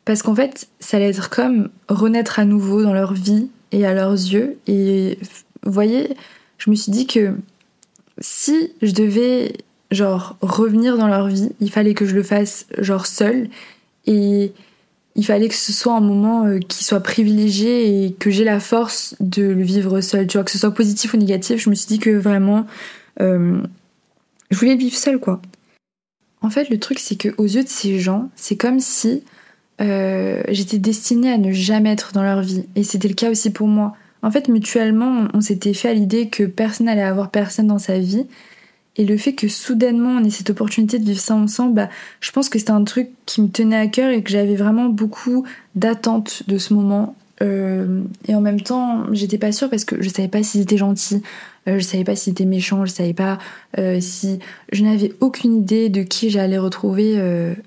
Parce 0.04 0.22
qu'en 0.22 0.34
fait, 0.34 0.68
ça 0.80 0.96
allait 0.96 1.10
être 1.10 1.30
comme 1.30 1.70
renaître 1.88 2.38
à 2.38 2.44
nouveau 2.44 2.82
dans 2.82 2.92
leur 2.92 3.14
vie 3.14 3.48
et 3.70 3.86
à 3.86 3.94
leurs 3.94 4.12
yeux. 4.12 4.58
Et 4.66 5.18
vous 5.62 5.72
voyez, 5.72 6.16
je 6.58 6.70
me 6.70 6.74
suis 6.74 6.90
dit 6.90 7.06
que 7.06 7.34
si 8.18 8.72
je 8.82 8.92
devais 8.92 9.52
genre 9.90 10.36
revenir 10.40 10.98
dans 10.98 11.06
leur 11.06 11.28
vie, 11.28 11.50
il 11.60 11.70
fallait 11.70 11.94
que 11.94 12.06
je 12.06 12.14
le 12.14 12.22
fasse 12.22 12.66
genre 12.78 13.06
seule 13.06 13.48
et 14.06 14.52
il 15.14 15.24
fallait 15.24 15.48
que 15.48 15.54
ce 15.54 15.72
soit 15.72 15.94
un 15.94 16.00
moment 16.00 16.46
euh, 16.46 16.58
qui 16.58 16.84
soit 16.84 17.00
privilégié 17.00 18.04
et 18.04 18.12
que 18.12 18.30
j'ai 18.30 18.44
la 18.44 18.60
force 18.60 19.14
de 19.20 19.42
le 19.42 19.62
vivre 19.62 20.00
seul. 20.00 20.26
Tu 20.26 20.38
vois, 20.38 20.44
que 20.44 20.50
ce 20.50 20.58
soit 20.58 20.72
positif 20.72 21.14
ou 21.14 21.16
négatif, 21.16 21.62
je 21.62 21.70
me 21.70 21.74
suis 21.74 21.86
dit 21.86 21.98
que 21.98 22.10
vraiment, 22.10 22.66
euh, 23.20 23.60
je 24.50 24.58
voulais 24.58 24.76
vivre 24.76 24.96
seul, 24.96 25.18
quoi. 25.18 25.40
En 26.40 26.50
fait, 26.50 26.70
le 26.70 26.78
truc, 26.78 26.98
c'est 26.98 27.16
que 27.16 27.28
aux 27.36 27.44
yeux 27.44 27.62
de 27.62 27.68
ces 27.68 28.00
gens, 28.00 28.30
c'est 28.36 28.56
comme 28.56 28.80
si 28.80 29.22
euh, 29.80 30.42
j'étais 30.48 30.78
destinée 30.78 31.32
à 31.32 31.38
ne 31.38 31.52
jamais 31.52 31.92
être 31.92 32.12
dans 32.12 32.22
leur 32.22 32.40
vie. 32.40 32.64
Et 32.74 32.82
c'était 32.82 33.08
le 33.08 33.14
cas 33.14 33.30
aussi 33.30 33.50
pour 33.50 33.68
moi. 33.68 33.94
En 34.22 34.30
fait, 34.30 34.48
mutuellement, 34.48 35.28
on 35.34 35.40
s'était 35.40 35.74
fait 35.74 35.90
à 35.90 35.94
l'idée 35.94 36.28
que 36.28 36.44
personne 36.44 36.86
n'allait 36.86 37.02
avoir 37.02 37.30
personne 37.30 37.66
dans 37.66 37.78
sa 37.78 37.98
vie. 37.98 38.26
Et 38.96 39.04
le 39.04 39.16
fait 39.16 39.32
que 39.32 39.48
soudainement 39.48 40.10
on 40.20 40.24
ait 40.24 40.30
cette 40.30 40.50
opportunité 40.50 40.98
de 40.98 41.04
vivre 41.04 41.20
ça 41.20 41.34
ensemble, 41.34 41.74
bah, 41.74 41.88
je 42.20 42.30
pense 42.30 42.48
que 42.48 42.58
c'était 42.58 42.72
un 42.72 42.84
truc 42.84 43.10
qui 43.26 43.40
me 43.40 43.48
tenait 43.48 43.76
à 43.76 43.86
cœur 43.86 44.10
et 44.10 44.22
que 44.22 44.30
j'avais 44.30 44.56
vraiment 44.56 44.86
beaucoup 44.86 45.44
d'attentes 45.74 46.42
de 46.46 46.58
ce 46.58 46.74
moment. 46.74 47.16
Euh, 47.42 48.02
et 48.28 48.34
en 48.34 48.40
même 48.40 48.60
temps, 48.60 49.04
j'étais 49.12 49.38
pas 49.38 49.52
sûre 49.52 49.68
parce 49.68 49.84
que 49.84 50.00
je 50.00 50.08
savais 50.08 50.28
pas 50.28 50.42
s'ils 50.42 50.60
étaient 50.60 50.76
gentils, 50.76 51.22
euh, 51.66 51.78
je 51.78 51.84
savais 51.84 52.04
pas 52.04 52.14
s'ils 52.14 52.32
étaient 52.32 52.44
méchants, 52.44 52.84
je 52.84 52.92
savais 52.92 53.14
pas 53.14 53.38
euh, 53.78 53.98
si. 54.00 54.38
Je 54.70 54.84
n'avais 54.84 55.12
aucune 55.20 55.56
idée 55.56 55.88
de 55.88 56.02
qui 56.02 56.30
j'allais 56.30 56.58
retrouver 56.58 57.20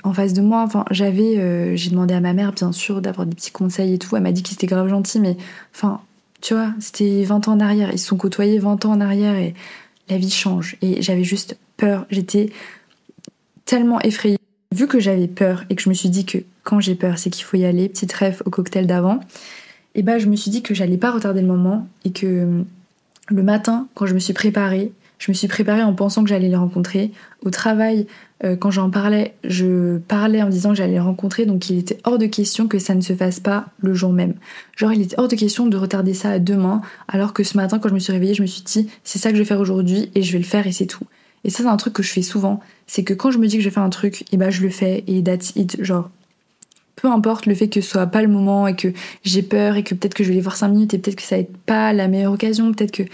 en 0.03 0.13
face 0.13 0.33
de 0.33 0.41
moi. 0.41 0.63
Enfin, 0.63 0.85
j'avais. 0.91 1.75
j'ai 1.75 1.89
demandé 1.89 2.13
à 2.13 2.21
ma 2.21 2.33
mère, 2.33 2.53
bien 2.53 2.71
sûr, 2.71 3.01
d'avoir 3.01 3.25
des 3.25 3.35
petits 3.35 3.51
conseils 3.51 3.93
et 3.93 3.97
tout. 3.97 4.15
Elle 4.15 4.23
m'a 4.23 4.31
dit 4.31 4.43
qu'ils 4.43 4.55
étaient 4.55 4.67
grave 4.67 4.87
gentils, 4.87 5.19
mais 5.19 5.35
enfin, 5.73 6.01
tu 6.41 6.53
vois, 6.53 6.73
c'était 6.79 7.23
20 7.23 7.47
ans 7.47 7.53
en 7.53 7.59
arrière. 7.59 7.89
Ils 7.91 7.99
se 7.99 8.07
sont 8.07 8.17
côtoyés 8.17 8.59
20 8.59 8.85
ans 8.85 8.91
en 8.91 9.01
arrière 9.01 9.35
et 9.35 9.55
la 10.09 10.17
vie 10.17 10.31
change. 10.31 10.77
Et 10.81 11.01
j'avais 11.01 11.23
juste 11.23 11.57
peur. 11.77 12.05
J'étais 12.09 12.51
tellement 13.65 13.99
effrayée. 14.01 14.37
Vu 14.73 14.87
que 14.87 14.99
j'avais 14.99 15.27
peur 15.27 15.63
et 15.69 15.75
que 15.75 15.81
je 15.81 15.89
me 15.89 15.93
suis 15.93 16.09
dit 16.09 16.25
que 16.25 16.39
quand 16.63 16.79
j'ai 16.79 16.95
peur, 16.95 17.17
c'est 17.17 17.29
qu'il 17.29 17.45
faut 17.45 17.57
y 17.57 17.65
aller, 17.65 17.87
petite 17.87 18.11
rêve 18.11 18.41
au 18.45 18.49
cocktail 18.49 18.87
d'avant, 18.87 19.19
et 19.93 20.01
bah 20.01 20.19
je 20.19 20.25
me 20.27 20.35
suis 20.35 20.51
dit 20.51 20.61
que 20.61 20.73
j'allais 20.73 20.97
pas 20.97 21.11
retarder 21.11 21.41
le 21.41 21.47
moment 21.47 21.87
et 22.03 22.11
que 22.11 22.63
le 23.27 23.43
matin, 23.43 23.87
quand 23.93 24.05
je 24.05 24.13
me 24.13 24.19
suis 24.19 24.33
préparée, 24.33 24.91
je 25.19 25.31
me 25.31 25.33
suis 25.33 25.47
préparée 25.47 25.83
en 25.83 25.93
pensant 25.93 26.23
que 26.23 26.29
j'allais 26.29 26.49
les 26.49 26.55
rencontrer. 26.55 27.11
Au 27.43 27.49
travail, 27.49 28.07
euh, 28.43 28.55
quand 28.55 28.71
j'en 28.71 28.89
parlais, 28.89 29.33
je 29.43 29.97
parlais 29.97 30.41
en 30.41 30.49
disant 30.49 30.69
que 30.69 30.75
j'allais 30.75 30.93
les 30.93 30.99
rencontrer, 30.99 31.45
donc 31.45 31.69
il 31.69 31.79
était 31.79 31.97
hors 32.03 32.17
de 32.17 32.25
question 32.25 32.67
que 32.67 32.79
ça 32.79 32.95
ne 32.95 33.01
se 33.01 33.13
fasse 33.13 33.39
pas 33.39 33.67
le 33.77 33.93
jour 33.93 34.11
même. 34.11 34.33
Genre, 34.75 34.91
il 34.91 35.01
était 35.01 35.19
hors 35.19 35.27
de 35.27 35.35
question 35.35 35.67
de 35.67 35.77
retarder 35.77 36.13
ça 36.13 36.31
à 36.31 36.39
demain, 36.39 36.81
alors 37.07 37.33
que 37.33 37.43
ce 37.43 37.57
matin, 37.57 37.79
quand 37.79 37.89
je 37.89 37.93
me 37.93 37.99
suis 37.99 38.13
réveillée, 38.13 38.33
je 38.33 38.41
me 38.41 38.47
suis 38.47 38.63
dit, 38.63 38.89
c'est 39.03 39.19
ça 39.19 39.29
que 39.29 39.35
je 39.35 39.41
vais 39.41 39.47
faire 39.47 39.59
aujourd'hui 39.59 40.11
et 40.15 40.21
je 40.21 40.31
vais 40.33 40.39
le 40.39 40.45
faire 40.45 40.67
et 40.67 40.71
c'est 40.71 40.85
tout. 40.85 41.05
Et 41.43 41.49
ça, 41.49 41.63
c'est 41.63 41.69
un 41.69 41.77
truc 41.77 41.93
que 41.93 42.03
je 42.03 42.11
fais 42.11 42.23
souvent, 42.23 42.59
c'est 42.87 43.03
que 43.03 43.13
quand 43.13 43.31
je 43.31 43.37
me 43.37 43.47
dis 43.47 43.57
que 43.57 43.63
je 43.63 43.69
vais 43.69 43.73
faire 43.73 43.83
un 43.83 43.89
truc, 43.89 44.23
et 44.23 44.25
eh 44.33 44.37
ben 44.37 44.49
je 44.49 44.61
le 44.61 44.69
fais 44.69 45.03
et 45.07 45.23
that's 45.23 45.53
it. 45.55 45.81
Genre, 45.81 46.09
peu 46.95 47.07
importe 47.07 47.45
le 47.45 47.55
fait 47.55 47.67
que 47.67 47.81
ce 47.81 47.89
soit 47.89 48.07
pas 48.07 48.21
le 48.21 48.27
moment 48.27 48.67
et 48.67 48.75
que 48.75 48.89
j'ai 49.23 49.43
peur 49.43 49.75
et 49.75 49.83
que 49.83 49.93
peut-être 49.93 50.13
que 50.13 50.23
je 50.23 50.29
vais 50.29 50.35
les 50.35 50.41
voir 50.41 50.55
5 50.55 50.69
minutes 50.69 50.93
et 50.93 50.97
peut-être 50.97 51.17
que 51.17 51.23
ça 51.23 51.35
va 51.35 51.41
être 51.41 51.55
pas 51.65 51.93
la 51.93 52.07
meilleure 52.07 52.33
occasion, 52.33 52.73
peut-être 52.73 52.91
qu'il 52.91 53.07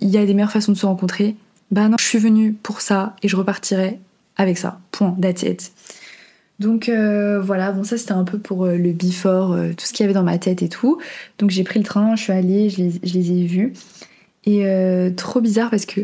y 0.00 0.16
a 0.16 0.26
des 0.26 0.34
meilleures 0.34 0.50
façons 0.50 0.72
de 0.72 0.76
se 0.76 0.86
rencontrer, 0.86 1.36
bah 1.70 1.88
non, 1.88 1.96
je 1.98 2.04
suis 2.04 2.18
venue 2.18 2.52
pour 2.52 2.80
ça 2.80 3.16
et 3.22 3.28
je 3.28 3.36
repartirai 3.36 3.98
avec 4.36 4.58
ça. 4.58 4.80
Point, 4.92 5.16
that's. 5.20 5.72
Donc 6.58 6.88
euh, 6.88 7.40
voilà, 7.40 7.70
bon 7.72 7.84
ça 7.84 7.98
c'était 7.98 8.12
un 8.12 8.24
peu 8.24 8.38
pour 8.38 8.64
euh, 8.64 8.76
le 8.76 8.92
before, 8.92 9.52
euh, 9.52 9.72
tout 9.76 9.84
ce 9.84 9.92
qu'il 9.92 10.04
y 10.04 10.04
avait 10.04 10.14
dans 10.14 10.22
ma 10.22 10.38
tête 10.38 10.62
et 10.62 10.68
tout. 10.68 10.98
Donc 11.38 11.50
j'ai 11.50 11.64
pris 11.64 11.78
le 11.78 11.84
train, 11.84 12.16
je 12.16 12.22
suis 12.22 12.32
allée, 12.32 12.70
je 12.70 12.82
les, 12.82 13.32
ai 13.32 13.44
vus. 13.44 13.74
Et 14.44 14.64
trop 15.16 15.40
bizarre 15.40 15.70
parce 15.70 15.86
que 15.86 16.02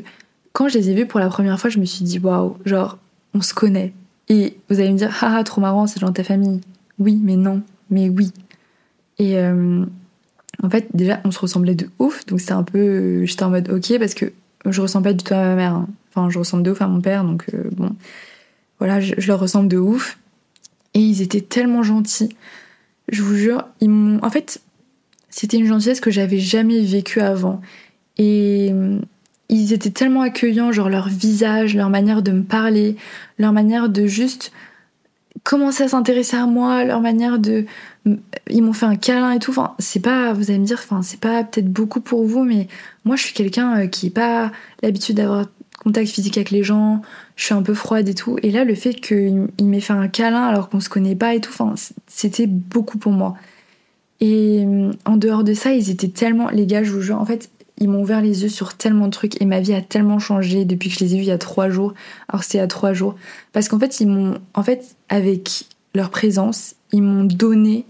quand 0.53 0.69
je 0.69 0.77
les 0.77 0.91
ai 0.91 0.95
vus 0.95 1.07
pour 1.07 1.21
la 1.21 1.29
première 1.29 1.61
fois, 1.61 1.71
je 1.71 1.79
me 1.79 1.85
suis 1.85 2.05
dit 2.05 2.19
waouh, 2.19 2.57
genre 2.65 2.99
on 3.35 3.41
se 3.41 3.55
connaît. 3.55 3.93
Et 4.29 4.57
vous 4.69 4.81
allez 4.81 4.91
me 4.91 4.99
dire, 4.99 5.11
haha, 5.23 5.45
trop 5.45 5.61
marrant, 5.61 5.87
c'est 5.87 6.01
dans 6.01 6.13
ta 6.13 6.25
famille. 6.25 6.61
Oui, 6.99 7.21
mais 7.23 7.37
non, 7.37 7.63
mais 7.91 8.09
oui. 8.09 8.33
Et 9.19 9.39
en 9.39 10.71
fait, 10.71 10.89
déjà, 10.93 11.21
on 11.25 11.31
se 11.31 11.39
ressemblait 11.39 11.77
de 11.77 11.89
ouf, 12.01 12.27
donc 12.27 12.41
c'était 12.41 12.53
un 12.53 12.65
peu. 12.65 13.25
J'étais 13.25 13.45
en 13.45 13.51
mode 13.51 13.71
ok, 13.71 13.97
parce 14.01 14.15
que 14.15 14.33
je 14.67 14.81
ressemble 14.81 15.05
pas 15.05 15.13
du 15.13 15.25
tout 15.25 15.35
à 15.35 15.39
ma 15.39 15.55
mère. 15.55 15.75
Hein. 15.75 15.89
Enfin, 16.11 16.31
je 16.31 16.39
ressemble 16.39 16.63
de 16.63 16.71
ouf 16.71 16.83
à 16.83 16.87
mon 16.87 17.01
père, 17.01 17.25
donc 17.25 17.47
euh, 17.55 17.65
bon. 17.73 17.91
Voilà, 18.79 19.01
je, 19.01 19.15
leur 19.27 19.41
ressemble 19.41 19.69
de 19.69 19.79
ouf. 19.79 20.19
Et 20.95 21.01
ils 21.01 21.23
étaient 21.23 21.41
tellement 21.41 21.83
gentils. 21.83 22.37
Je 23.09 23.23
vous 23.23 23.35
jure, 23.35 23.65
ils 23.81 23.89
m'ont. 23.89 24.23
En 24.23 24.31
fait, 24.31 24.61
c'était 25.31 25.57
une 25.57 25.67
gentillesse 25.67 26.01
que 26.01 26.11
j'avais 26.11 26.39
jamais 26.39 26.81
vécue 26.83 27.21
avant. 27.21 27.61
Et 28.19 28.71
euh, 28.73 28.99
ils 29.49 29.73
étaient 29.73 29.91
tellement 29.91 30.21
accueillants, 30.21 30.73
genre 30.73 30.91
leur 30.91 31.09
visage, 31.09 31.75
leur 31.75 31.91
manière 31.91 32.23
de 32.23 32.33
me 32.33 32.43
parler, 32.43 32.97
leur 33.39 33.53
manière 33.53 33.89
de 33.89 34.07
juste 34.07 34.53
commencer 35.45 35.85
à 35.85 35.89
s'intéresser 35.89 36.37
à 36.37 36.47
moi, 36.47 36.85
leur 36.85 37.01
manière 37.01 37.39
de 37.39 37.65
ils 38.05 38.63
m'ont 38.63 38.73
fait 38.73 38.87
un 38.87 38.97
câlin 38.97 39.33
et 39.33 39.39
tout. 39.39 39.51
Enfin, 39.51 39.75
c'est 39.79 40.01
pas, 40.01 40.33
vous 40.33 40.51
allez 40.51 40.59
me 40.59 40.65
dire, 40.65 40.81
enfin, 40.83 41.03
c'est 41.03 41.21
pas 41.21 41.45
peut-être 41.45 41.73
beaucoup 41.73 42.01
pour 42.01 42.25
vous, 42.25 42.45
mais 42.45 42.69
moi, 43.05 43.17
je 43.17 43.23
suis 43.23 43.35
quelqu'un 43.35 43.83
euh, 43.83 43.87
qui 43.87 44.07
n'a 44.07 44.13
pas 44.13 44.53
l'habitude 44.83 45.17
d'avoir 45.17 45.47
contact 45.83 46.09
physique 46.11 46.37
avec 46.37 46.51
les 46.51 46.63
gens. 46.63 47.03
Je 47.37 47.45
suis 47.45 47.55
un 47.55 47.63
peu 47.63 47.75
froide 47.75 48.09
et 48.09 48.15
tout. 48.15 48.39
Et 48.43 48.51
là, 48.51 48.65
le 48.65 48.75
fait 48.75 48.95
qu'il 48.95 49.49
m'ait 49.63 49.81
fait 49.81 49.93
un 49.93 50.09
câlin 50.09 50.43
alors 50.45 50.69
qu'on 50.69 50.81
se 50.81 50.89
connaît 50.89 51.17
pas 51.17 51.35
et 51.35 51.41
tout, 51.41 51.51
enfin, 51.53 51.75
c'était 52.07 52.47
beaucoup 52.47 52.99
pour 52.99 53.13
moi. 53.13 53.35
Et 54.21 54.65
euh, 54.67 54.93
en 55.05 55.17
dehors 55.17 55.45
de 55.45 55.55
ça, 55.55 55.73
ils 55.73 55.91
étaient 55.91 56.09
tellement, 56.09 56.49
les 56.51 56.67
gars, 56.67 56.85
je 56.85 56.93
vous 56.93 57.01
jure, 57.01 57.21
en 57.21 57.27
fait, 57.27 57.51
ils 57.79 57.89
m'ont 57.89 58.03
ouvert 58.03 58.21
les 58.21 58.43
yeux 58.43 58.49
sur 58.49 58.75
tellement 58.75 59.07
de 59.07 59.13
trucs 59.13 59.41
et 59.41 59.45
ma 59.45 59.61
vie 59.61 59.75
a 59.75 59.81
tellement 59.81 60.21
changé 60.21 60.65
depuis 60.65 60.89
que 60.89 60.95
je 60.97 61.05
les 61.05 61.15
ai 61.15 61.19
vus 61.19 61.25
il 61.25 61.29
y 61.29 61.33
a 61.33 61.39
trois 61.39 61.69
jours. 61.69 61.95
Alors 62.29 62.45
c'était 62.45 62.59
il 62.59 62.61
y 62.61 62.65
a 62.65 62.69
trois 62.69 62.93
jours. 62.93 63.17
Parce 63.53 63.69
qu'en 63.69 63.79
fait, 63.79 64.01
ils 64.01 64.07
m'ont, 64.07 64.39
en 64.55 64.63
fait, 64.63 64.95
avec 65.09 65.65
leur 65.95 66.11
présence, 66.11 66.75
ils 66.93 67.03
m'ont 67.03 67.25
donné 67.25 67.85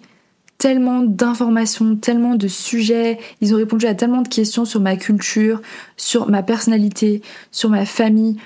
tellement 0.58 1.00
d'informations, 1.00 1.96
tellement 1.96 2.36
de 2.36 2.46
sujets, 2.46 3.18
ils 3.40 3.52
ont 3.52 3.56
répondu 3.56 3.86
à 3.86 3.94
tellement 3.94 4.22
de 4.22 4.28
questions 4.28 4.64
sur 4.64 4.80
ma 4.80 4.96
culture, 4.96 5.60
sur 5.96 6.28
ma 6.28 6.44
personnalité, 6.44 7.20
sur 7.50 7.68
ma 7.68 7.84
famille. 7.84 8.36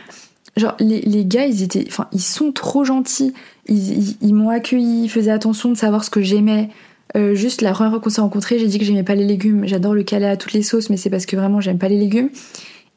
Genre, 0.57 0.75
les, 0.81 1.03
les 1.03 1.27
gars, 1.27 1.45
ils 1.45 1.63
étaient, 1.63 1.85
enfin, 1.87 2.09
ils 2.13 2.23
sont 2.23 2.53
trop 2.53 2.85
gentils. 2.85 3.35
Ils, 3.67 4.17
ils, 4.23 4.35
m'ont 4.35 4.49
accueilli, 4.49 5.05
ils 5.05 5.11
faisaient 5.11 5.31
attention 5.31 5.69
de 5.69 5.77
savoir 5.77 6.05
ce 6.05 6.11
que 6.11 6.23
j'aimais. 6.23 6.71
Euh, 7.17 7.35
juste 7.35 7.61
la 7.61 7.73
première 7.73 7.93
fois 7.93 8.01
qu'on 8.01 8.09
s'est 8.09 8.23
rencontrés, 8.23 8.59
j'ai 8.59 8.67
dit 8.67 8.79
que 8.79 8.85
j'aimais 8.87 9.03
pas 9.03 9.15
les 9.15 9.27
légumes. 9.27 9.67
J'adore 9.67 9.95
le 9.95 10.03
caler 10.03 10.25
à 10.25 10.39
toutes 10.39 10.55
les 10.55 10.63
sauces, 10.63 10.89
mais 10.89 10.97
c'est 10.97 11.11
parce 11.11 11.27
que 11.27 11.37
vraiment 11.37 11.61
j'aime 11.61 11.79
pas 11.79 11.89
les 11.89 11.99
légumes. 11.99 12.31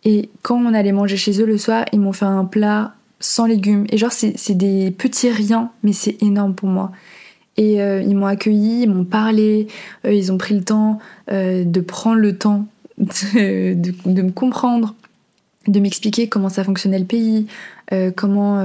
Et 0.06 0.30
quand 0.44 0.56
on 0.56 0.74
allait 0.74 0.94
manger 0.94 1.18
chez 1.18 1.42
eux 1.42 1.46
le 1.46 1.58
soir, 1.58 1.84
ils 1.92 2.00
m'ont 2.00 2.14
fait 2.14 2.24
un 2.24 2.46
plat 2.46 2.94
sans 3.20 3.46
légumes. 3.46 3.86
Et 3.90 3.98
genre, 3.98 4.12
c'est 4.12 4.56
des 4.56 4.92
petits 4.92 5.30
riens, 5.30 5.72
mais 5.84 5.94
c'est 5.94 6.22
énorme 6.24 6.56
pour 6.56 6.70
moi. 6.70 6.92
Et 7.58 7.82
euh, 7.82 8.02
ils 8.02 8.16
m'ont 8.16 8.26
accueilli, 8.26 8.84
ils 8.84 8.90
m'ont 8.90 9.04
parlé, 9.04 9.68
euh, 10.06 10.14
ils 10.14 10.32
ont 10.32 10.38
pris 10.38 10.56
le 10.56 10.64
temps 10.64 11.00
euh, 11.30 11.66
de 11.66 11.82
prendre 11.82 12.20
le 12.20 12.38
temps 12.38 12.68
de, 12.98 13.74
de, 13.74 14.22
me 14.22 14.32
comprendre, 14.32 14.96
de 15.68 15.80
m'expliquer 15.82 16.30
comment 16.30 16.48
ça 16.48 16.64
fonctionnait 16.64 17.00
le 17.00 17.06
pays, 17.06 17.48
comment 18.18 18.62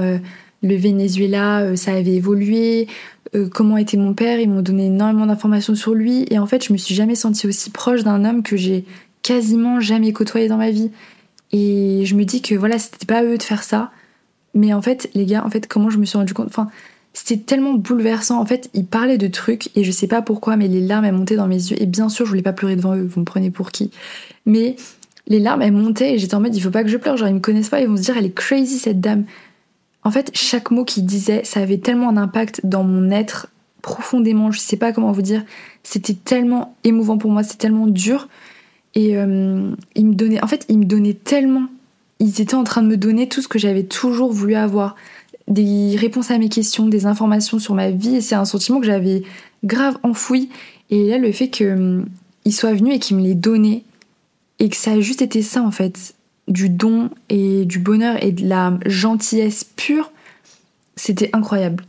le 0.61 0.75
Venezuela 0.75 1.75
ça 1.77 1.93
avait 1.93 2.15
évolué, 2.15 2.87
comment 3.53 3.77
était 3.77 3.95
mon 3.95 4.13
père. 4.13 4.41
Ils 4.41 4.49
m'ont 4.49 4.61
donné 4.61 4.87
énormément 4.87 5.25
d'informations 5.25 5.73
sur 5.73 5.93
lui. 5.93 6.25
Et 6.31 6.37
en 6.37 6.45
fait, 6.47 6.65
je 6.65 6.73
me 6.73 6.77
suis 6.77 6.93
jamais 6.93 7.15
sentie 7.15 7.47
aussi 7.47 7.69
proche 7.69 8.03
d'un 8.03 8.25
homme 8.25 8.43
que 8.43 8.57
j'ai 8.57 8.83
quasiment 9.21 9.79
jamais 9.79 10.11
côtoyé 10.11 10.49
dans 10.49 10.57
ma 10.57 10.71
vie. 10.71 10.91
Et 11.53 12.01
je 12.05 12.15
me 12.15 12.25
dis 12.25 12.41
que 12.41 12.55
voilà, 12.55 12.77
c'était 12.77 13.05
pas 13.05 13.19
à 13.19 13.23
eux 13.23 13.37
de 13.37 13.43
faire 13.43 13.63
ça. 13.63 13.91
Mais 14.55 14.73
en 14.73 14.81
fait, 14.81 15.09
les 15.13 15.25
gars, 15.25 15.45
en 15.45 15.49
fait, 15.49 15.67
comment 15.67 15.89
je 15.89 15.97
me 15.97 16.05
suis 16.05 16.17
rendu 16.17 16.33
compte? 16.33 16.47
Enfin, 16.47 16.69
c'était 17.13 17.41
tellement 17.41 17.73
bouleversant. 17.73 18.39
En 18.39 18.45
fait, 18.45 18.69
ils 18.73 18.85
parlaient 18.85 19.17
de 19.17 19.27
trucs 19.27 19.69
et 19.77 19.83
je 19.83 19.91
sais 19.91 20.07
pas 20.07 20.21
pourquoi, 20.21 20.57
mais 20.57 20.67
les 20.67 20.81
larmes 20.81 21.05
elles 21.05 21.13
montaient 21.13 21.35
dans 21.35 21.47
mes 21.47 21.55
yeux. 21.55 21.81
Et 21.81 21.85
bien 21.85 22.09
sûr, 22.09 22.25
je 22.25 22.29
voulais 22.31 22.41
pas 22.41 22.53
pleurer 22.53 22.75
devant 22.75 22.95
eux. 22.95 23.07
Vous 23.09 23.19
me 23.19 23.25
prenez 23.25 23.51
pour 23.51 23.71
qui? 23.71 23.91
Mais 24.45 24.75
les 25.27 25.39
larmes 25.39 25.61
elles 25.61 25.71
montaient 25.71 26.13
et 26.13 26.17
j'étais 26.17 26.35
en 26.35 26.41
mode 26.41 26.55
il 26.55 26.61
faut 26.61 26.71
pas 26.71 26.83
que 26.83 26.89
je 26.89 26.97
pleure. 26.97 27.17
Genre 27.17 27.27
ils 27.27 27.35
me 27.35 27.39
connaissent 27.39 27.69
pas, 27.69 27.81
ils 27.81 27.87
vont 27.87 27.97
se 27.97 28.01
dire 28.01 28.17
elle 28.17 28.25
est 28.25 28.35
crazy 28.35 28.79
cette 28.79 29.01
dame. 29.01 29.25
En 30.03 30.11
fait, 30.11 30.29
chaque 30.33 30.71
mot 30.71 30.85
qu'ils 30.85 31.05
disaient, 31.05 31.43
ça 31.43 31.61
avait 31.61 31.79
tellement 31.79 32.09
un 32.09 32.17
impact 32.17 32.61
dans 32.63 32.83
mon 32.83 33.09
être 33.11 33.47
profondément. 33.81 34.51
Je 34.51 34.59
sais 34.59 34.77
pas 34.77 34.91
comment 34.91 35.11
vous 35.11 35.23
dire. 35.23 35.43
C'était 35.83 36.13
tellement 36.13 36.75
émouvant 36.83 37.17
pour 37.17 37.31
moi, 37.31 37.43
c'était 37.43 37.57
tellement 37.57 37.87
dur. 37.87 38.27
Et 38.93 39.17
euh, 39.17 39.25
me 39.25 40.13
donnaient, 40.13 40.41
en 40.43 40.47
fait, 40.47 40.65
ils 40.69 40.79
me 40.79 40.85
donnaient 40.85 41.15
tellement. 41.15 41.65
Ils 42.19 42.41
étaient 42.41 42.55
en 42.55 42.63
train 42.63 42.81
de 42.81 42.87
me 42.87 42.97
donner 42.97 43.27
tout 43.27 43.41
ce 43.41 43.47
que 43.47 43.59
j'avais 43.59 43.83
toujours 43.83 44.31
voulu 44.31 44.55
avoir 44.55 44.95
des 45.47 45.95
réponses 45.95 46.31
à 46.31 46.37
mes 46.37 46.49
questions, 46.49 46.87
des 46.87 47.05
informations 47.05 47.59
sur 47.59 47.75
ma 47.75 47.91
vie. 47.91 48.15
Et 48.15 48.21
c'est 48.21 48.35
un 48.35 48.45
sentiment 48.45 48.79
que 48.79 48.85
j'avais 48.85 49.23
grave 49.63 49.97
enfoui. 50.03 50.49
Et 50.89 51.09
là, 51.09 51.17
le 51.17 51.31
fait 51.31 51.49
qu'il 51.49 51.67
hum, 51.67 52.05
soit 52.49 52.73
venu 52.73 52.93
et 52.93 52.99
qu'il 52.99 53.17
me 53.17 53.21
l'ait 53.21 53.35
donné, 53.35 53.83
et 54.59 54.69
que 54.69 54.77
ça 54.77 54.91
a 54.91 54.99
juste 54.99 55.21
été 55.21 55.41
ça 55.41 55.61
en 55.61 55.71
fait, 55.71 56.15
du 56.47 56.69
don 56.69 57.09
et 57.29 57.65
du 57.65 57.79
bonheur 57.79 58.23
et 58.23 58.31
de 58.31 58.47
la 58.47 58.77
gentillesse 58.85 59.63
pure, 59.63 60.11
c'était 60.95 61.29
incroyable. 61.33 61.83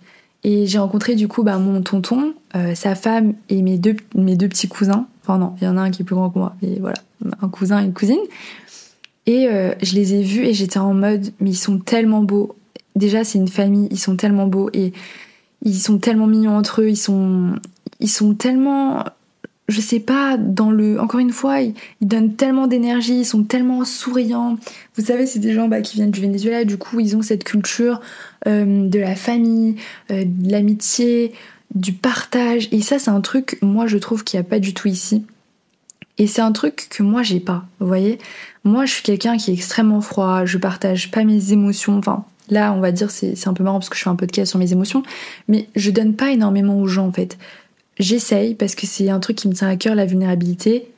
Et 0.44 0.66
j'ai 0.66 0.78
rencontré 0.78 1.14
du 1.14 1.28
coup 1.28 1.42
bah, 1.42 1.58
mon 1.58 1.82
tonton, 1.82 2.34
euh, 2.54 2.74
sa 2.74 2.94
femme 2.94 3.34
et 3.48 3.62
mes 3.62 3.78
deux, 3.78 3.96
mes 4.14 4.36
deux 4.36 4.48
petits 4.48 4.68
cousins. 4.68 5.06
Enfin 5.22 5.38
non, 5.38 5.54
il 5.60 5.64
y 5.64 5.68
en 5.68 5.76
a 5.76 5.80
un 5.80 5.90
qui 5.90 6.02
est 6.02 6.04
plus 6.04 6.14
grand 6.14 6.30
que 6.30 6.38
moi, 6.38 6.54
mais 6.62 6.78
voilà, 6.80 6.98
un 7.40 7.48
cousin 7.48 7.82
et 7.82 7.84
une 7.84 7.92
cousine. 7.92 8.18
Et 9.26 9.48
euh, 9.48 9.74
je 9.82 9.94
les 9.94 10.14
ai 10.14 10.22
vus 10.22 10.44
et 10.44 10.54
j'étais 10.54 10.78
en 10.78 10.94
mode, 10.94 11.32
mais 11.40 11.50
ils 11.50 11.56
sont 11.56 11.78
tellement 11.78 12.22
beaux 12.22 12.54
déjà 12.96 13.22
c'est 13.22 13.38
une 13.38 13.48
famille, 13.48 13.88
ils 13.90 13.98
sont 13.98 14.16
tellement 14.16 14.46
beaux 14.46 14.70
et 14.72 14.92
ils 15.62 15.78
sont 15.78 15.98
tellement 15.98 16.26
mignons 16.26 16.56
entre 16.56 16.82
eux, 16.82 16.88
ils 16.88 16.96
sont 16.96 17.54
ils 18.00 18.10
sont 18.10 18.34
tellement 18.34 19.04
je 19.68 19.80
sais 19.80 19.98
pas, 19.98 20.36
dans 20.36 20.70
le. 20.70 21.00
Encore 21.00 21.18
une 21.18 21.32
fois, 21.32 21.60
ils, 21.60 21.74
donnent 22.00 22.34
tellement 22.34 22.68
d'énergie, 22.68 23.18
ils 23.18 23.24
sont 23.24 23.42
tellement 23.42 23.84
souriants. 23.84 24.58
Vous 24.94 25.06
savez, 25.06 25.26
c'est 25.26 25.40
des 25.40 25.52
gens 25.52 25.66
bah, 25.66 25.80
qui 25.80 25.96
viennent 25.96 26.12
du 26.12 26.20
Venezuela, 26.20 26.64
du 26.64 26.78
coup, 26.78 27.00
ils 27.00 27.16
ont 27.16 27.22
cette 27.22 27.42
culture 27.42 28.00
euh, 28.46 28.88
de 28.88 28.98
la 29.00 29.16
famille, 29.16 29.74
euh, 30.12 30.22
de 30.24 30.52
l'amitié, 30.52 31.32
du 31.74 31.92
partage. 31.92 32.68
Et 32.70 32.80
ça, 32.80 33.00
c'est 33.00 33.10
un 33.10 33.20
truc, 33.20 33.58
moi, 33.60 33.88
je 33.88 33.98
trouve 33.98 34.22
qu'il 34.22 34.38
n'y 34.38 34.46
a 34.46 34.48
pas 34.48 34.60
du 34.60 34.72
tout 34.72 34.86
ici. 34.86 35.24
Et 36.18 36.26
c'est 36.26 36.42
un 36.42 36.52
truc 36.52 36.88
que 36.90 37.02
moi, 37.02 37.22
j'ai 37.22 37.40
pas. 37.40 37.64
Vous 37.78 37.86
voyez 37.86 38.18
Moi, 38.64 38.86
je 38.86 38.92
suis 38.94 39.02
quelqu'un 39.02 39.36
qui 39.36 39.50
est 39.50 39.54
extrêmement 39.54 40.00
froid, 40.00 40.44
je 40.44 40.58
partage 40.58 41.10
pas 41.10 41.24
mes 41.24 41.52
émotions. 41.52 41.98
Enfin, 41.98 42.24
Là, 42.48 42.72
on 42.72 42.80
va 42.80 42.92
dire, 42.92 43.10
c'est 43.10 43.48
un 43.48 43.54
peu 43.54 43.64
marrant 43.64 43.78
parce 43.78 43.88
que 43.88 43.96
je 43.96 44.02
fais 44.02 44.10
un 44.10 44.16
podcast 44.16 44.50
sur 44.50 44.58
mes 44.58 44.72
émotions, 44.72 45.02
mais 45.48 45.68
je 45.74 45.90
donne 45.90 46.14
pas 46.14 46.30
énormément 46.30 46.80
aux 46.80 46.86
gens 46.86 47.06
en 47.06 47.12
fait. 47.12 47.38
J'essaye 47.98 48.54
parce 48.54 48.74
que 48.74 48.86
c'est 48.86 49.08
un 49.08 49.20
truc 49.20 49.36
qui 49.36 49.48
me 49.48 49.54
tient 49.54 49.68
à 49.68 49.76
cœur, 49.76 49.94
la 49.94 50.06
vulnérabilité, 50.06 50.88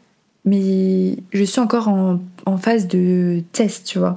mais 0.44 1.16
je 1.32 1.44
suis 1.44 1.60
encore 1.60 1.88
en, 1.88 2.20
phase 2.58 2.86
de 2.88 3.42
test, 3.52 3.86
tu 3.86 3.98
vois. 3.98 4.16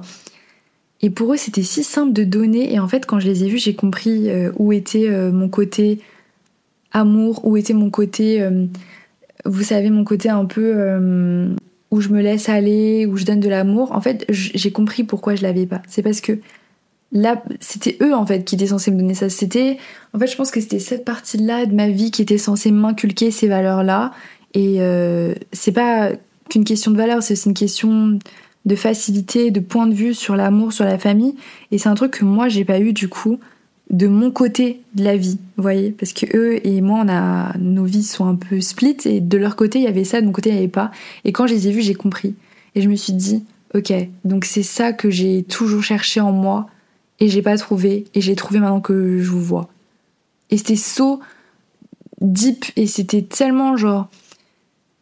Et 1.00 1.10
pour 1.10 1.32
eux, 1.32 1.36
c'était 1.36 1.62
si 1.62 1.84
simple 1.84 2.12
de 2.12 2.24
donner, 2.24 2.72
et 2.72 2.78
en 2.78 2.88
fait, 2.88 3.06
quand 3.06 3.20
je 3.20 3.28
les 3.28 3.44
ai 3.44 3.48
vus, 3.48 3.58
j'ai 3.58 3.74
compris 3.74 4.30
euh, 4.30 4.52
où 4.56 4.72
était 4.72 5.08
euh, 5.08 5.32
mon 5.32 5.48
côté 5.48 6.00
amour, 6.92 7.44
où 7.44 7.56
était 7.56 7.74
mon 7.74 7.90
côté, 7.90 8.40
euh, 8.40 8.66
vous 9.44 9.62
savez, 9.62 9.90
mon 9.90 10.04
côté 10.04 10.28
un 10.28 10.44
peu 10.44 11.50
où 11.92 12.00
je 12.00 12.08
me 12.08 12.22
laisse 12.22 12.48
aller, 12.48 13.06
où 13.06 13.16
je 13.16 13.24
donne 13.24 13.40
de 13.40 13.48
l'amour. 13.48 13.92
En 13.92 14.00
fait, 14.00 14.24
j'ai 14.28 14.72
compris 14.72 15.04
pourquoi 15.04 15.34
je 15.34 15.42
l'avais 15.42 15.66
pas. 15.66 15.82
C'est 15.86 16.02
parce 16.02 16.20
que 16.20 16.38
là, 17.12 17.42
c'était 17.60 17.98
eux 18.02 18.14
en 18.14 18.24
fait 18.26 18.44
qui 18.44 18.54
étaient 18.54 18.68
censés 18.68 18.90
me 18.90 18.96
donner 18.96 19.14
ça. 19.14 19.28
C'était, 19.28 19.76
en 20.14 20.18
fait, 20.18 20.26
je 20.26 20.36
pense 20.36 20.50
que 20.50 20.60
c'était 20.60 20.78
cette 20.78 21.04
partie-là 21.04 21.66
de 21.66 21.74
ma 21.74 21.88
vie 21.88 22.10
qui 22.10 22.22
était 22.22 22.38
censée 22.38 22.70
m'inculquer 22.70 23.30
ces 23.30 23.46
valeurs-là. 23.46 24.12
Et 24.54 24.76
euh, 24.80 25.34
c'est 25.52 25.72
pas 25.72 26.12
qu'une 26.48 26.64
question 26.64 26.90
de 26.90 26.96
valeur, 26.96 27.22
c'est 27.22 27.34
aussi 27.34 27.48
une 27.48 27.54
question 27.54 28.18
de 28.64 28.74
facilité, 28.74 29.50
de 29.50 29.60
point 29.60 29.86
de 29.86 29.94
vue 29.94 30.14
sur 30.14 30.34
l'amour, 30.34 30.72
sur 30.72 30.86
la 30.86 30.98
famille. 30.98 31.34
Et 31.70 31.78
c'est 31.78 31.90
un 31.90 31.94
truc 31.94 32.12
que 32.12 32.24
moi 32.24 32.48
j'ai 32.48 32.64
pas 32.64 32.80
eu 32.80 32.94
du 32.94 33.08
coup 33.08 33.38
de 33.92 34.06
mon 34.06 34.30
côté 34.30 34.80
de 34.94 35.04
la 35.04 35.16
vie, 35.16 35.38
vous 35.56 35.62
voyez, 35.62 35.90
parce 35.90 36.14
que 36.14 36.24
eux 36.34 36.66
et 36.66 36.80
moi, 36.80 37.02
on 37.04 37.08
a 37.08 37.56
nos 37.58 37.84
vies 37.84 38.02
sont 38.02 38.26
un 38.26 38.36
peu 38.36 38.60
split 38.62 38.96
et 39.04 39.20
de 39.20 39.36
leur 39.36 39.54
côté 39.54 39.78
il 39.78 39.84
y 39.84 39.88
avait 39.88 40.04
ça, 40.04 40.20
de 40.20 40.26
mon 40.26 40.32
côté 40.32 40.48
il 40.48 40.54
y 40.54 40.58
avait 40.58 40.68
pas. 40.68 40.90
Et 41.24 41.32
quand 41.32 41.46
je 41.46 41.52
les 41.54 41.68
ai 41.68 41.72
vus, 41.72 41.82
j'ai 41.82 41.94
compris 41.94 42.34
et 42.74 42.80
je 42.80 42.88
me 42.88 42.96
suis 42.96 43.12
dit, 43.12 43.44
ok, 43.74 43.92
donc 44.24 44.46
c'est 44.46 44.62
ça 44.62 44.94
que 44.94 45.10
j'ai 45.10 45.42
toujours 45.42 45.82
cherché 45.82 46.20
en 46.20 46.32
moi 46.32 46.68
et 47.20 47.28
j'ai 47.28 47.42
pas 47.42 47.56
trouvé 47.58 48.06
et 48.14 48.22
j'ai 48.22 48.34
trouvé 48.34 48.60
maintenant 48.60 48.80
que 48.80 49.18
je 49.18 49.30
vous 49.30 49.42
vois. 49.42 49.68
Et 50.48 50.56
c'était 50.56 50.76
so 50.76 51.20
deep 52.22 52.64
et 52.76 52.86
c'était 52.86 53.22
tellement 53.22 53.76
genre 53.76 54.08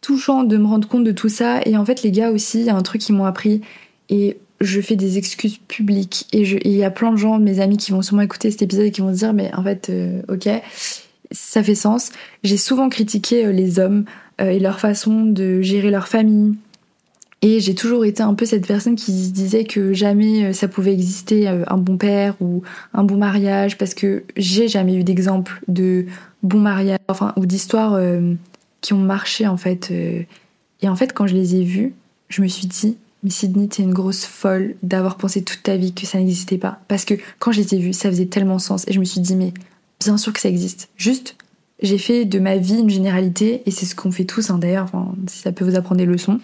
touchant 0.00 0.42
de 0.42 0.56
me 0.56 0.66
rendre 0.66 0.88
compte 0.88 1.04
de 1.04 1.12
tout 1.12 1.28
ça 1.28 1.60
et 1.64 1.76
en 1.76 1.84
fait 1.84 2.02
les 2.02 2.10
gars 2.10 2.32
aussi, 2.32 2.60
il 2.60 2.66
y 2.66 2.70
a 2.70 2.76
un 2.76 2.82
truc 2.82 3.02
qui 3.02 3.12
m'ont 3.12 3.24
appris 3.24 3.60
et 4.08 4.38
je 4.60 4.80
fais 4.80 4.96
des 4.96 5.16
excuses 5.16 5.58
publiques 5.68 6.26
et 6.32 6.42
il 6.42 6.76
y 6.76 6.84
a 6.84 6.90
plein 6.90 7.12
de 7.12 7.16
gens, 7.16 7.38
mes 7.38 7.60
amis 7.60 7.78
qui 7.78 7.92
vont 7.92 8.02
sûrement 8.02 8.22
écouter 8.22 8.50
cet 8.50 8.62
épisode 8.62 8.86
et 8.86 8.90
qui 8.90 9.00
vont 9.00 9.12
se 9.12 9.18
dire 9.18 9.32
mais 9.32 9.54
en 9.54 9.62
fait 9.62 9.88
euh, 9.90 10.22
ok 10.28 10.48
ça 11.32 11.62
fait 11.62 11.76
sens. 11.76 12.10
J'ai 12.42 12.56
souvent 12.56 12.88
critiqué 12.88 13.46
euh, 13.46 13.52
les 13.52 13.78
hommes 13.78 14.04
euh, 14.40 14.50
et 14.50 14.58
leur 14.58 14.80
façon 14.80 15.24
de 15.24 15.60
gérer 15.60 15.90
leur 15.90 16.08
famille, 16.08 16.56
et 17.42 17.60
j'ai 17.60 17.74
toujours 17.74 18.04
été 18.04 18.22
un 18.22 18.34
peu 18.34 18.44
cette 18.44 18.66
personne 18.66 18.96
qui 18.96 19.12
se 19.12 19.30
disait 19.30 19.64
que 19.64 19.94
jamais 19.94 20.52
ça 20.52 20.68
pouvait 20.68 20.92
exister 20.92 21.48
un 21.48 21.78
bon 21.78 21.96
père 21.96 22.34
ou 22.40 22.62
un 22.92 23.02
bon 23.02 23.16
mariage 23.16 23.78
parce 23.78 23.94
que 23.94 24.24
j'ai 24.36 24.68
jamais 24.68 24.94
eu 24.94 25.04
d'exemple 25.04 25.62
de 25.66 26.04
bon 26.42 26.58
mariage, 26.58 26.98
enfin, 27.08 27.32
ou 27.36 27.46
d'histoires 27.46 27.98
qui 28.82 28.92
ont 28.92 28.98
marché 28.98 29.46
en 29.46 29.56
fait. 29.56 29.90
Et 29.90 30.88
en 30.90 30.96
fait, 30.96 31.14
quand 31.14 31.26
je 31.26 31.34
les 31.34 31.56
ai 31.56 31.62
vus, 31.62 31.94
je 32.28 32.42
me 32.42 32.46
suis 32.46 32.66
dit, 32.66 32.98
mais 33.22 33.30
Sydney, 33.30 33.68
t'es 33.68 33.82
une 33.82 33.92
grosse 33.92 34.24
folle 34.24 34.76
d'avoir 34.82 35.16
pensé 35.16 35.42
toute 35.42 35.62
ta 35.62 35.76
vie 35.76 35.92
que 35.92 36.06
ça 36.06 36.18
n'existait 36.18 36.58
pas. 36.58 36.80
Parce 36.88 37.04
que 37.04 37.14
quand 37.38 37.52
je 37.52 37.60
les 37.60 37.74
ai 37.74 37.92
ça 37.92 38.10
faisait 38.10 38.26
tellement 38.26 38.58
sens. 38.58 38.84
Et 38.88 38.92
je 38.92 39.00
me 39.00 39.04
suis 39.04 39.20
dit, 39.20 39.36
mais 39.36 39.52
bien 40.00 40.16
sûr 40.16 40.32
que 40.32 40.40
ça 40.40 40.48
existe. 40.48 40.88
Juste, 40.96 41.36
j'ai 41.82 41.98
fait 41.98 42.24
de 42.24 42.38
ma 42.38 42.56
vie 42.56 42.78
une 42.78 42.90
généralité, 42.90 43.62
et 43.66 43.70
c'est 43.70 43.86
ce 43.86 43.94
qu'on 43.94 44.10
fait 44.10 44.24
tous, 44.24 44.50
hein, 44.50 44.58
d'ailleurs, 44.58 44.90
si 45.26 45.40
ça 45.40 45.52
peut 45.52 45.64
vous 45.64 45.76
apprendre 45.76 45.98
des 45.98 46.06
leçons 46.06 46.40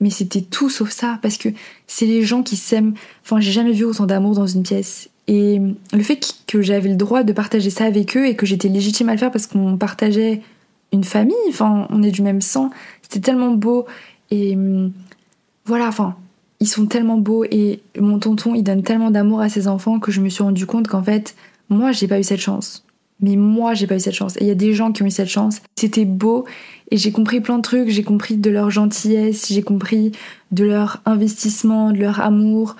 mais 0.00 0.10
c'était 0.10 0.42
tout 0.42 0.70
sauf 0.70 0.90
ça 0.90 1.18
parce 1.22 1.36
que 1.36 1.48
c'est 1.86 2.06
les 2.06 2.22
gens 2.22 2.42
qui 2.42 2.56
s'aiment. 2.56 2.94
Enfin, 3.24 3.40
j'ai 3.40 3.52
jamais 3.52 3.72
vu 3.72 3.84
autant 3.84 4.06
d'amour 4.06 4.34
dans 4.34 4.46
une 4.46 4.62
pièce. 4.62 5.08
Et 5.28 5.60
le 5.92 6.02
fait 6.02 6.34
que 6.46 6.62
j'avais 6.62 6.88
le 6.88 6.96
droit 6.96 7.22
de 7.22 7.32
partager 7.32 7.70
ça 7.70 7.84
avec 7.84 8.16
eux 8.16 8.26
et 8.26 8.36
que 8.36 8.46
j'étais 8.46 8.68
légitime 8.68 9.08
à 9.08 9.12
le 9.12 9.18
faire 9.18 9.30
parce 9.30 9.46
qu'on 9.46 9.76
partageait 9.76 10.42
une 10.92 11.04
famille, 11.04 11.34
enfin, 11.48 11.88
on 11.90 12.02
est 12.02 12.12
du 12.12 12.22
même 12.22 12.40
sang, 12.40 12.70
c'était 13.02 13.20
tellement 13.20 13.52
beau. 13.52 13.86
Et 14.30 14.56
voilà, 15.66 15.88
enfin, 15.88 16.16
ils 16.60 16.68
sont 16.68 16.86
tellement 16.86 17.18
beaux 17.18 17.44
et 17.44 17.80
mon 17.98 18.18
tonton, 18.18 18.54
il 18.54 18.62
donne 18.62 18.82
tellement 18.82 19.10
d'amour 19.10 19.40
à 19.40 19.48
ses 19.48 19.68
enfants 19.68 19.98
que 19.98 20.12
je 20.12 20.20
me 20.20 20.28
suis 20.28 20.42
rendu 20.42 20.66
compte 20.66 20.88
qu'en 20.88 21.02
fait, 21.02 21.34
moi, 21.68 21.92
j'ai 21.92 22.08
pas 22.08 22.18
eu 22.18 22.24
cette 22.24 22.40
chance. 22.40 22.84
Mais 23.20 23.36
moi, 23.36 23.74
j'ai 23.74 23.86
pas 23.86 23.96
eu 23.96 24.00
cette 24.00 24.14
chance. 24.14 24.36
Et 24.36 24.44
il 24.44 24.46
y 24.46 24.50
a 24.50 24.56
des 24.56 24.74
gens 24.74 24.92
qui 24.92 25.02
ont 25.02 25.06
eu 25.06 25.10
cette 25.10 25.28
chance. 25.28 25.60
C'était 25.76 26.04
beau 26.04 26.44
et 26.90 26.96
j'ai 26.96 27.12
compris 27.12 27.40
plein 27.40 27.56
de 27.56 27.62
trucs. 27.62 27.88
J'ai 27.88 28.02
compris 28.02 28.36
de 28.36 28.50
leur 28.50 28.70
gentillesse, 28.70 29.48
j'ai 29.48 29.62
compris 29.62 30.12
de 30.52 30.64
leur 30.64 31.00
investissement, 31.06 31.92
de 31.92 31.98
leur 31.98 32.20
amour, 32.20 32.76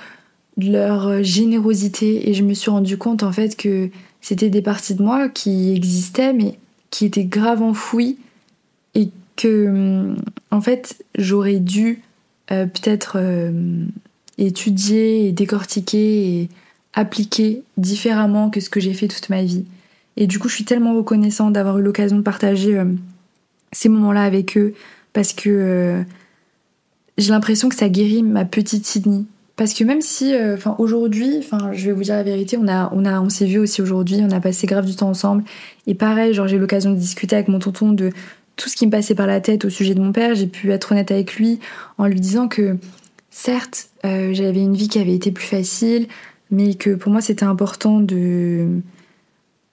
de 0.57 0.71
leur 0.71 1.09
euh, 1.09 1.23
générosité. 1.23 2.29
Et 2.29 2.35
je 2.35 2.45
me 2.45 2.55
suis 2.55 2.71
rendu 2.71 2.99
compte 2.99 3.23
en 3.23 3.33
fait 3.33 3.57
que 3.57 3.91
c'était 4.21 4.51
des 4.51 4.63
parties 4.63 4.95
de 4.95 5.03
moi 5.03 5.29
qui 5.29 5.73
existaient 5.75 6.33
mais 6.33 6.59
qui 6.91 7.07
étaient 7.07 7.25
grave 7.25 7.63
enfouies 7.63 8.19
que 9.37 10.15
en 10.51 10.61
fait 10.61 11.05
j'aurais 11.17 11.61
dû 11.61 12.03
peut-être 12.49 13.19
étudier 14.39 15.27
et 15.27 15.33
décortiquer 15.33 16.29
et 16.29 16.49
appliquer 16.95 17.63
différemment 17.77 18.51
que 18.51 18.61
ce 18.61 18.71
que 18.71 18.81
j'ai 18.81 18.95
fait 18.95 19.09
toute 19.09 19.29
ma 19.29 19.43
vie. 19.43 19.65
Et 20.17 20.27
du 20.27 20.39
coup, 20.39 20.49
je 20.49 20.55
suis 20.55 20.65
tellement 20.65 20.95
reconnaissante 20.95 21.53
d'avoir 21.53 21.79
eu 21.79 21.83
l'occasion 21.83 22.17
de 22.17 22.23
partager 22.23 22.81
ces 23.73 23.89
moments-là 23.89 24.23
avec 24.23 24.57
eux 24.57 24.75
parce 25.13 25.33
que 25.33 26.05
j'ai 27.19 27.31
l'impression 27.31 27.69
que 27.69 27.75
ça 27.75 27.89
guérit 27.89 28.23
ma 28.23 28.45
petite 28.45 28.87
Sydney. 28.87 29.25
Parce 29.57 29.73
que 29.73 29.85
même 29.85 30.03
si, 30.03 30.35
euh, 30.35 30.55
enfin 30.55 30.77
aujourd'hui, 30.79 31.37
enfin 31.39 31.71
je 31.73 31.87
vais 31.87 31.93
vous 31.93 32.03
dire 32.03 32.15
la 32.15 32.23
vérité, 32.23 32.59
on 32.59 32.69
a, 32.69 32.91
on 32.93 33.07
a, 33.07 33.21
on 33.23 33.31
s'est 33.31 33.47
vu 33.47 33.59
aussi 33.59 33.81
aujourd'hui, 33.81 34.19
on 34.23 34.31
a 34.31 34.41
passé 34.41 34.67
grave 34.67 34.85
du 34.85 34.95
temps 34.95 35.09
ensemble. 35.09 35.45
Et 35.87 35.95
pareil, 35.95 36.35
genre 36.35 36.47
j'ai 36.47 36.59
l'occasion 36.59 36.91
de 36.91 36.97
discuter 36.97 37.37
avec 37.37 37.49
mon 37.49 37.59
tonton 37.59 37.93
de 37.93 38.11
tout 38.57 38.69
ce 38.69 38.77
qui 38.77 38.87
me 38.87 38.91
passait 38.91 39.15
par 39.15 39.27
la 39.27 39.41
tête 39.41 39.65
au 39.65 39.71
sujet 39.71 39.95
de 39.95 40.01
mon 40.01 40.13
père. 40.13 40.35
J'ai 40.35 40.47
pu 40.47 40.73
être 40.73 40.93
honnête 40.93 41.11
avec 41.11 41.37
lui 41.37 41.61
en 41.99 42.07
lui 42.07 42.21
disant 42.21 42.49
que 42.49 42.77
certes, 43.31 43.91
euh, 44.05 44.33
j'avais 44.33 44.61
une 44.61 44.75
vie 44.75 44.89
qui 44.89 44.99
avait 44.99 45.15
été 45.15 45.31
plus 45.31 45.47
facile, 45.47 46.09
mais 46.51 46.75
que 46.75 46.95
pour 46.95 47.13
moi 47.13 47.21
c'était 47.21 47.45
important 47.45 48.01
de 48.01 48.81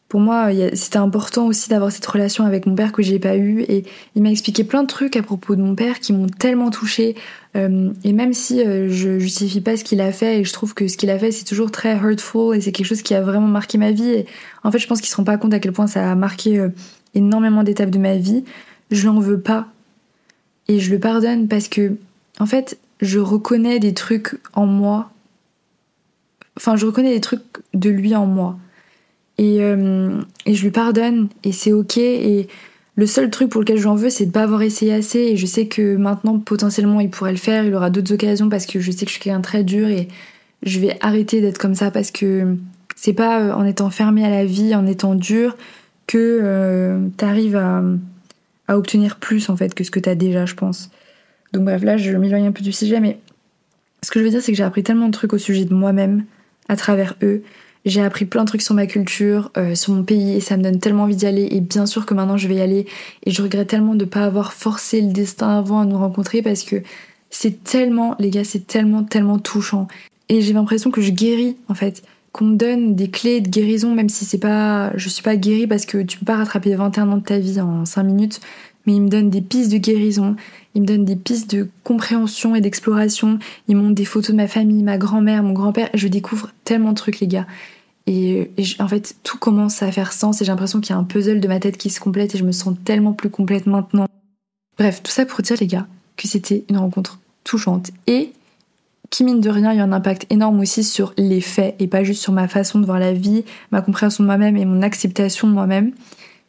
pour 0.10 0.20
moi, 0.20 0.50
c'était 0.74 0.98
important 0.98 1.48
aussi 1.48 1.70
d'avoir 1.70 1.92
cette 1.92 2.06
relation 2.06 2.46
avec 2.46 2.68
mon 2.68 2.76
père 2.76 2.92
que 2.92 3.02
j'ai 3.02 3.18
pas 3.18 3.36
eu. 3.36 3.62
Et 3.62 3.84
il 4.14 4.22
m'a 4.22 4.30
expliqué 4.30 4.64
plein 4.64 4.84
de 4.84 4.88
trucs 4.88 5.16
à 5.16 5.24
propos 5.24 5.56
de 5.56 5.62
mon 5.64 5.74
père 5.74 6.00
qui 6.00 6.14
m'ont 6.14 6.28
tellement 6.28 6.70
touchée. 6.70 7.16
Euh, 7.56 7.90
et 8.04 8.14
même 8.14 8.32
si 8.32 8.62
euh, 8.62 8.90
je 8.90 9.18
justifie 9.18 9.60
pas 9.60 9.76
ce 9.76 9.84
qu'il 9.84 10.02
a 10.02 10.12
fait, 10.12 10.42
et 10.42 10.44
je 10.44 10.54
trouve 10.54 10.76
que 10.76 10.88
ce 10.88 10.98
qu'il 10.98 11.10
a 11.10 11.18
fait 11.18 11.32
c'est 11.32 11.46
toujours 11.46 11.72
très 11.72 11.98
hurtful 11.98 12.56
et 12.56 12.62
c'est 12.62 12.72
quelque 12.72 12.86
chose 12.86 13.02
qui 13.02 13.16
a 13.16 13.22
vraiment 13.22 13.48
marqué 13.48 13.80
ma 13.80 13.90
vie. 13.90 14.08
Et 14.08 14.26
en 14.64 14.72
fait, 14.72 14.78
je 14.78 14.86
pense 14.86 15.02
qu'il 15.02 15.10
se 15.10 15.16
rend 15.16 15.24
pas 15.24 15.38
compte 15.38 15.56
à 15.56 15.60
quel 15.60 15.72
point 15.72 15.88
ça 15.88 16.12
a 16.12 16.14
marqué 16.14 16.64
énormément 17.16 17.64
d'étapes 17.64 17.90
de 17.90 17.98
ma 17.98 18.16
vie. 18.16 18.44
Je 18.94 19.08
l'en 19.08 19.20
veux 19.20 19.40
pas 19.40 19.68
et 20.68 20.80
je 20.80 20.92
le 20.92 21.00
pardonne 21.00 21.48
parce 21.48 21.68
que, 21.68 21.94
en 22.40 22.46
fait, 22.46 22.78
je 23.02 23.20
reconnais 23.20 23.80
des 23.80 23.94
trucs 23.94 24.38
en 24.54 24.66
moi. 24.66 25.12
Enfin, 26.58 26.76
je 26.76 26.86
reconnais 26.86 27.14
des 27.14 27.22
trucs 27.22 27.42
de 27.74 27.90
lui 27.90 28.16
en 28.16 28.28
moi. 28.28 28.58
Euh, 29.40 30.22
et, 30.46 30.54
je 30.54 30.64
lui 30.64 30.70
pardonne 30.70 31.28
et 31.44 31.52
c'est 31.52 31.74
ok. 31.74 31.98
Et 31.98 32.48
le 32.96 33.08
seul 33.08 33.32
truc 33.32 33.50
pour 33.50 33.62
lequel 33.62 33.78
je 33.78 33.90
veux, 33.90 34.12
c'est 34.12 34.28
de 34.28 34.32
pas 34.32 34.44
avoir 34.44 34.62
essayé 34.62 34.94
assez. 34.94 35.20
Et 35.20 35.38
je 35.38 35.46
sais 35.48 35.68
que 35.68 35.96
maintenant, 35.96 36.38
potentiellement, 36.38 37.00
il 37.00 37.10
pourrait 37.10 37.32
le 37.32 37.38
faire. 37.38 37.66
Il 37.66 37.74
aura 37.74 37.90
d'autres 37.90 38.14
occasions 38.14 38.48
parce 38.48 38.68
que 38.68 38.80
je 38.80 38.92
sais 38.92 39.06
que 39.06 39.12
je 39.12 39.16
suis 39.16 39.24
quelqu'un 39.24 39.42
très 39.42 39.64
dur 39.64 39.88
et 39.88 40.08
je 40.62 40.80
vais 40.80 40.98
arrêter 41.02 41.42
d'être 41.42 41.58
comme 41.58 41.76
ça 41.76 41.90
parce 41.90 42.12
que 42.12 42.56
c'est 42.96 43.14
pas 43.14 43.42
euh, 43.42 43.54
en 43.54 43.66
étant 43.66 43.90
fermé 43.90 44.24
à 44.24 44.30
la 44.30 44.46
vie, 44.46 44.76
en 44.76 44.86
étant 44.86 45.16
dur, 45.16 45.58
que 46.06 46.40
euh, 46.42 47.10
t'arrives 47.18 47.56
à, 47.56 47.82
à 48.68 48.78
obtenir 48.78 49.18
plus 49.18 49.50
en 49.50 49.58
fait 49.58 49.74
que 49.74 49.84
ce 49.84 49.92
que 49.92 50.00
t'as 50.00 50.16
déjà, 50.16 50.46
je 50.46 50.56
pense. 50.56 50.90
Donc 51.54 51.64
bref, 51.64 51.84
là, 51.84 51.98
je 51.98 52.12
m'éloigne 52.18 52.48
un 52.48 52.52
peu 52.52 52.64
du 52.64 52.72
sujet, 52.72 53.00
mais 53.00 53.20
ce 54.04 54.12
que 54.12 54.20
je 54.20 54.26
veux 54.26 54.32
dire, 54.32 54.42
c'est 54.42 54.52
que 54.52 54.58
j'ai 54.58 54.64
appris 54.64 54.84
tellement 54.84 55.08
de 55.08 55.14
trucs 55.14 55.34
au 55.34 55.38
sujet 55.38 55.66
de 55.66 55.74
moi-même 55.74 56.26
à 56.68 56.76
travers 56.76 57.16
eux. 57.22 57.44
J'ai 57.86 58.02
appris 58.02 58.26
plein 58.26 58.44
de 58.44 58.48
trucs 58.48 58.62
sur 58.62 58.76
ma 58.76 58.88
culture, 58.88 59.52
euh, 59.58 59.76
sur 59.76 59.94
mon 59.94 60.04
pays, 60.04 60.36
et 60.36 60.40
ça 60.40 60.56
me 60.56 60.64
donne 60.64 60.80
tellement 60.80 61.04
envie 61.04 61.18
d'y 61.18 61.26
aller. 61.26 61.48
Et 61.52 61.60
bien 61.60 61.86
sûr 61.86 62.06
que 62.06 62.14
maintenant 62.14 62.38
je 62.38 62.48
vais 62.48 62.56
y 62.56 62.62
aller. 62.62 62.88
Et 63.26 63.32
je 63.32 63.42
regrette 63.42 63.68
tellement 63.68 63.96
de 63.96 64.06
ne 64.06 64.10
pas 64.10 64.24
avoir 64.24 64.54
forcé 64.54 65.02
le 65.02 65.12
destin 65.12 65.58
avant 65.58 65.82
à 65.82 65.86
nous 65.86 65.98
rencontrer 65.98 66.42
parce 66.42 66.64
que 66.64 66.78
c'est 67.30 67.64
tellement, 67.64 68.16
les 68.20 68.30
gars, 68.30 68.44
c'est 68.44 68.66
tellement, 68.68 69.04
tellement 69.04 69.40
touchant. 69.40 69.88
Et 70.30 70.42
j'ai 70.42 70.54
l'impression 70.54 70.92
que 70.92 71.02
je 71.02 71.12
guéris 71.12 71.58
en 71.68 71.74
fait. 71.74 72.04
Qu'on 72.34 72.46
me 72.46 72.56
donne 72.56 72.96
des 72.96 73.10
clés 73.10 73.40
de 73.40 73.48
guérison, 73.48 73.96
même 73.96 74.10
si 74.10 74.26
c'est 74.26 74.40
pas. 74.40 74.92
Je 74.98 75.08
suis 75.08 75.24
pas 75.24 75.38
guérie 75.38 75.68
parce 75.68 75.86
que 75.86 76.00
tu 76.00 76.18
peux 76.18 76.26
pas 76.26 76.36
rattraper 76.36 76.76
21 76.76 77.10
ans 77.10 77.18
de 77.18 77.24
ta 77.24 77.40
vie 77.40 77.62
en 77.62 77.86
5 77.86 78.04
minutes 78.04 78.42
mais 78.86 78.96
il 78.96 79.02
me 79.02 79.10
donne 79.10 79.30
des 79.30 79.42
pistes 79.42 79.72
de 79.72 79.78
guérison, 79.78 80.36
il 80.76 80.82
me 80.82 80.88
donne 80.88 81.06
des 81.06 81.16
pistes 81.16 81.54
de 81.56 81.70
compréhension 81.84 82.56
et 82.56 82.62
d'exploration, 82.62 83.40
il 83.68 83.78
montre 83.78 83.96
des 83.96 84.06
photos 84.06 84.32
de 84.32 84.36
ma 84.36 84.48
famille, 84.48 84.84
ma 84.84 84.98
grand-mère, 84.98 85.44
mon 85.44 85.54
grand-père, 85.54 85.90
et 85.94 85.98
je 85.98 86.08
découvre 86.08 86.52
tellement 86.64 86.90
de 86.90 86.96
trucs 86.96 87.20
les 87.20 87.28
gars. 87.28 87.48
Et, 88.06 88.52
en 88.80 88.88
fait, 88.90 89.16
tout 89.24 89.38
commence 89.38 89.82
à 89.82 89.92
faire 89.92 90.12
sens 90.12 90.42
et 90.42 90.46
j'ai 90.46 90.52
l'impression 90.52 90.82
qu'il 90.82 90.90
y 90.90 90.94
a 90.94 91.00
un 91.00 91.06
puzzle 91.06 91.40
de 91.40 91.48
ma 91.48 91.60
tête 91.60 91.78
qui 91.78 91.90
se 91.90 92.02
complète 92.02 92.36
et 92.36 92.38
je 92.38 92.44
me 92.44 92.52
sens 92.52 92.76
tellement 92.84 93.14
plus 93.14 93.30
complète 93.30 93.66
maintenant. 93.66 94.08
Bref, 94.78 95.02
tout 95.02 95.12
ça 95.12 95.26
pour 95.26 95.42
dire 95.42 95.56
les 95.60 95.68
gars 95.68 95.88
que 96.18 96.28
c'était 96.28 96.66
une 96.70 96.78
rencontre 96.78 97.20
touchante 97.46 97.92
et 98.08 98.34
qui 99.10 99.24
mine 99.24 99.42
de 99.42 99.50
rien, 99.50 99.72
il 99.72 99.78
y 99.78 99.82
a 99.82 99.84
un 99.84 99.92
impact 99.92 100.26
énorme 100.32 100.60
aussi 100.60 100.84
sur 100.84 101.14
les 101.18 101.42
faits 101.42 101.76
et 101.80 101.88
pas 101.88 102.04
juste 102.04 102.22
sur 102.22 102.34
ma 102.34 102.48
façon 102.48 102.80
de 102.80 102.86
voir 102.86 103.00
la 103.00 103.14
vie, 103.14 103.44
ma 103.72 103.82
compréhension 103.82 104.24
de 104.24 104.28
moi-même 104.28 104.58
et 104.58 104.66
mon 104.66 104.82
acceptation 104.82 105.48
de 105.48 105.54
moi-même 105.54 105.92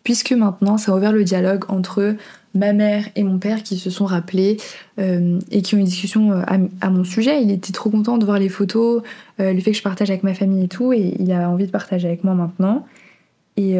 puisque 0.04 0.32
maintenant 0.32 0.78
ça 0.78 0.92
a 0.92 0.96
ouvert 0.96 1.12
le 1.12 1.24
dialogue 1.24 1.64
entre 1.68 2.14
ma 2.54 2.72
mère 2.72 3.06
et 3.16 3.24
mon 3.24 3.38
père 3.38 3.64
qui 3.64 3.78
se 3.78 3.90
sont 3.90 4.04
rappelés 4.04 4.58
euh, 5.00 5.40
et 5.50 5.62
qui 5.62 5.74
ont 5.74 5.78
une 5.78 5.86
discussion 5.86 6.30
euh, 6.30 6.42
à, 6.80 6.90
mon 6.90 7.02
sujet. 7.02 7.42
Il 7.42 7.50
était 7.50 7.72
trop 7.72 7.90
content 7.90 8.16
de 8.16 8.24
voir 8.24 8.38
les 8.38 8.48
photos, 8.48 9.02
euh, 9.40 9.52
le 9.52 9.60
fait 9.60 9.72
que 9.72 9.76
je 9.76 9.82
partage 9.82 10.10
avec 10.10 10.22
ma 10.22 10.34
famille 10.34 10.64
et 10.64 10.68
tout, 10.68 10.92
et 10.92 11.16
il 11.18 11.32
a 11.32 11.50
envie 11.50 11.66
de 11.66 11.72
partager 11.72 12.06
avec 12.06 12.22
moi 12.22 12.34
maintenant. 12.34 12.86
Et 13.56 13.76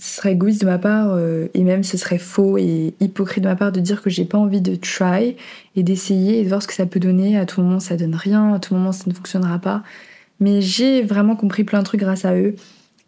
ce 0.00 0.16
serait 0.16 0.32
égoïste 0.32 0.62
de 0.62 0.66
ma 0.66 0.78
part, 0.78 1.18
et 1.52 1.62
même 1.62 1.82
ce 1.82 1.98
serait 1.98 2.18
faux 2.18 2.56
et 2.56 2.94
hypocrite 3.00 3.44
de 3.44 3.48
ma 3.48 3.56
part 3.56 3.70
de 3.70 3.80
dire 3.80 4.00
que 4.00 4.08
j'ai 4.08 4.24
pas 4.24 4.38
envie 4.38 4.62
de 4.62 4.74
try 4.76 5.36
et 5.76 5.82
d'essayer 5.82 6.40
et 6.40 6.44
de 6.44 6.48
voir 6.48 6.62
ce 6.62 6.68
que 6.68 6.74
ça 6.74 6.86
peut 6.86 7.00
donner. 7.00 7.36
À 7.36 7.44
tout 7.44 7.60
moment, 7.60 7.80
ça 7.80 7.96
donne 7.96 8.14
rien, 8.14 8.54
à 8.54 8.58
tout 8.58 8.74
moment, 8.74 8.92
ça 8.92 9.04
ne 9.08 9.12
fonctionnera 9.12 9.58
pas. 9.58 9.82
Mais 10.40 10.62
j'ai 10.62 11.02
vraiment 11.02 11.36
compris 11.36 11.64
plein 11.64 11.80
de 11.80 11.84
trucs 11.84 12.00
grâce 12.00 12.24
à 12.24 12.34
eux. 12.34 12.54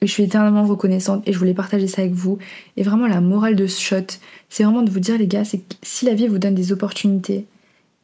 Et 0.03 0.07
je 0.07 0.13
suis 0.13 0.25
éternellement 0.25 0.65
reconnaissante 0.65 1.23
et 1.27 1.33
je 1.33 1.39
voulais 1.39 1.55
partager 1.55 1.87
ça 1.87 2.03
avec 2.03 2.13
vous. 2.13 2.37
Et 2.77 2.83
vraiment, 2.83 3.07
la 3.07 3.23
morale 3.23 3.57
de 3.57 3.67
ce 3.67 3.81
shot, 3.81 4.19
c'est 4.51 4.65
vraiment 4.65 4.83
de 4.83 4.91
vous 4.91 5.01
dire, 5.01 5.17
les 5.17 5.27
gars, 5.27 5.45
c'est 5.45 5.59
que 5.59 5.75
si 5.81 6.05
la 6.05 6.13
vie 6.13 6.29
vous 6.29 6.39
donne 6.39 6.55
des 6.55 6.73
opportunités, 6.73 7.47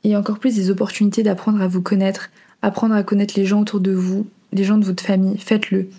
et 0.02 0.16
encore 0.16 0.38
plus 0.38 0.54
des 0.54 0.70
opportunités 0.70 1.22
d'apprendre 1.22 1.60
à 1.60 1.68
vous 1.68 1.82
connaître, 1.82 2.30
apprendre 2.62 2.94
à 2.94 3.02
connaître 3.02 3.34
les 3.36 3.44
gens 3.44 3.60
autour 3.60 3.80
de 3.80 3.92
vous, 3.92 4.26
les 4.54 4.64
gens 4.64 4.78
de 4.78 4.84
votre 4.86 5.04
famille, 5.04 5.36
faites-le. 5.36 5.90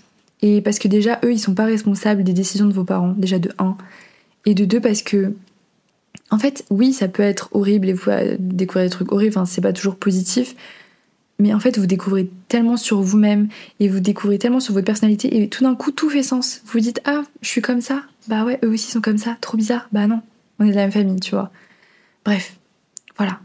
Et 0.42 0.62
parce 0.62 0.80
que 0.80 0.88
déjà, 0.88 1.20
eux, 1.24 1.32
ils 1.32 1.40
sont 1.40 1.54
pas 1.54 1.66
responsables 1.66 2.24
des 2.24 2.34
décisions 2.34 2.66
de 2.68 2.74
vos 2.74 2.84
parents, 2.84 3.14
déjà 3.16 3.40
de 3.40 3.52
1. 3.60 3.78
Et 4.46 4.56
de 4.56 4.66
2, 4.66 4.80
parce 4.80 5.02
que, 5.04 5.34
en 6.32 6.40
fait, 6.40 6.66
oui, 6.70 6.94
ça 6.94 7.08
peut 7.08 7.24
être 7.24 7.50
horrible 7.52 7.90
et 7.90 7.94
vous 7.94 8.10
découvrir 8.40 8.86
des 8.86 8.92
trucs 8.92 9.12
horribles, 9.12 9.36
c'est 9.46 9.62
pas 9.62 9.74
toujours 9.74 9.98
positif, 9.98 10.56
mais 11.42 11.54
en 11.54 11.60
fait 11.60 11.78
vous 11.78 11.88
découvrez 11.88 12.30
tellement 12.48 12.78
sur 12.78 13.02
vous-même 13.02 13.50
et 13.80 13.90
vous 13.90 14.00
découvrez 14.00 14.38
tellement 14.38 14.60
sur 14.60 14.74
votre 14.74 14.86
personnalité 14.86 15.42
et 15.42 15.50
tout 15.50 15.64
d'un 15.64 15.76
coup 15.76 15.92
tout 15.92 16.10
fait 16.10 16.24
sens. 16.24 16.62
Vous 16.66 16.74
vous 16.74 16.80
dites 16.80 17.02
ah 17.06 17.24
je 17.42 17.48
suis 17.48 17.62
comme 17.62 17.82
ça, 17.82 18.04
bah 18.28 18.46
ouais 18.46 18.60
eux 18.64 18.70
aussi 18.70 18.92
sont 18.92 19.02
comme 19.02 19.18
ça, 19.18 19.38
trop 19.42 19.58
bizarre, 19.58 19.88
bah 19.92 20.08
non, 20.08 20.22
on 20.60 20.66
est 20.66 20.70
de 20.70 20.76
la 20.76 20.84
même 20.84 20.92
famille, 20.92 21.20
tu 21.20 21.32
vois. 21.32 21.52
Bref, 22.24 22.58
voilà. 23.18 23.40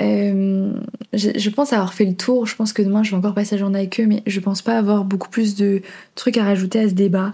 Euh, 0.00 0.72
je, 1.12 1.50
pense 1.50 1.72
avoir 1.72 1.94
fait 1.94 2.04
le 2.04 2.14
tour, 2.14 2.46
je 2.46 2.56
pense 2.56 2.72
que 2.72 2.82
demain 2.82 3.04
je 3.04 3.12
vais 3.12 3.16
encore 3.16 3.34
passer 3.34 3.54
la 3.54 3.60
journée 3.60 3.78
avec 3.78 4.00
eux, 4.00 4.06
mais 4.06 4.22
je 4.26 4.40
pense 4.40 4.60
pas 4.60 4.76
avoir 4.76 5.04
beaucoup 5.04 5.28
plus 5.28 5.54
de 5.54 5.82
trucs 6.16 6.36
à 6.36 6.44
rajouter 6.44 6.80
à 6.80 6.88
ce 6.88 6.94
débat. 6.94 7.32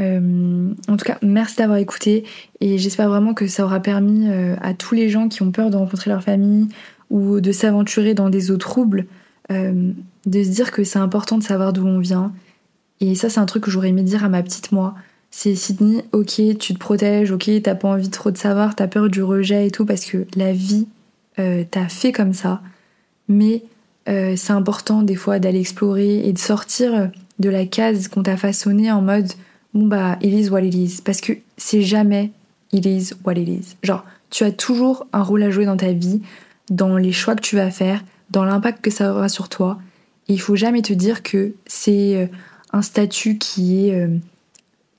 Euh, 0.00 0.72
en 0.88 0.96
tout 0.96 1.04
cas, 1.04 1.18
merci 1.22 1.56
d'avoir 1.56 1.78
écouté 1.78 2.24
et 2.60 2.78
j'espère 2.78 3.08
vraiment 3.08 3.34
que 3.34 3.46
ça 3.46 3.64
aura 3.64 3.78
permis 3.78 4.26
euh, 4.28 4.56
à 4.60 4.74
tous 4.74 4.94
les 4.94 5.10
gens 5.10 5.28
qui 5.28 5.42
ont 5.42 5.52
peur 5.52 5.70
de 5.70 5.76
rencontrer 5.76 6.10
leur 6.10 6.22
famille 6.22 6.68
ou 7.10 7.40
de 7.40 7.52
s'aventurer 7.52 8.14
dans 8.14 8.30
des 8.30 8.50
eaux 8.50 8.56
troubles 8.56 9.06
de 9.50 10.42
se 10.42 10.48
dire 10.48 10.70
que 10.70 10.82
c'est 10.82 10.98
important 10.98 11.36
de 11.36 11.42
savoir 11.42 11.74
d'où 11.74 11.86
on 11.86 11.98
vient. 11.98 12.32
Et 13.00 13.14
ça, 13.14 13.28
c'est 13.28 13.40
un 13.40 13.44
truc 13.44 13.64
que 13.64 13.70
j'aurais 13.70 13.90
aimé 13.90 14.02
dire 14.02 14.24
à 14.24 14.30
ma 14.30 14.42
petite 14.42 14.72
moi. 14.72 14.94
C'est 15.30 15.54
Sydney, 15.54 16.04
ok, 16.12 16.40
tu 16.58 16.72
te 16.72 16.78
protèges, 16.78 17.32
ok, 17.32 17.50
t'as 17.62 17.74
pas 17.74 17.88
envie 17.88 18.08
trop 18.08 18.30
de 18.30 18.38
savoir, 18.38 18.74
t'as 18.74 18.86
peur 18.86 19.10
du 19.10 19.22
rejet 19.22 19.66
et 19.66 19.70
tout, 19.70 19.84
parce 19.84 20.06
que 20.06 20.26
la 20.36 20.52
vie 20.52 20.86
euh, 21.38 21.64
t'a 21.70 21.88
fait 21.88 22.12
comme 22.12 22.32
ça. 22.32 22.60
Mais 23.28 23.62
euh, 24.08 24.34
c'est 24.36 24.52
important 24.52 25.02
des 25.02 25.14
fois 25.14 25.38
d'aller 25.38 25.60
explorer 25.60 26.26
et 26.26 26.32
de 26.32 26.38
sortir 26.38 27.10
de 27.38 27.48
la 27.48 27.66
case 27.66 28.08
qu'on 28.08 28.22
t'a 28.22 28.36
façonnée 28.36 28.90
en 28.90 29.02
mode 29.02 29.30
bon 29.74 29.86
bah 29.86 30.18
what 30.50 30.62
it 30.62 30.74
is. 30.74 31.00
Parce 31.04 31.20
que 31.20 31.32
c'est 31.56 31.82
jamais 31.82 32.32
what 33.24 33.34
it 33.34 33.48
is. 33.48 33.76
Genre, 33.82 34.04
tu 34.30 34.44
as 34.44 34.52
toujours 34.52 35.06
un 35.12 35.22
rôle 35.22 35.42
à 35.42 35.50
jouer 35.50 35.66
dans 35.66 35.76
ta 35.76 35.92
vie, 35.92 36.22
dans 36.70 36.96
les 36.96 37.12
choix 37.12 37.34
que 37.34 37.42
tu 37.42 37.56
vas 37.56 37.70
faire, 37.70 38.04
dans 38.30 38.44
l'impact 38.44 38.82
que 38.82 38.90
ça 38.90 39.12
aura 39.12 39.28
sur 39.28 39.48
toi. 39.48 39.78
il 40.28 40.40
faut 40.40 40.56
jamais 40.56 40.82
te 40.82 40.92
dire 40.92 41.22
que 41.22 41.52
c'est 41.66 42.16
euh, 42.16 42.26
un 42.72 42.82
statut 42.82 43.38
qui 43.38 43.88
est 43.88 44.08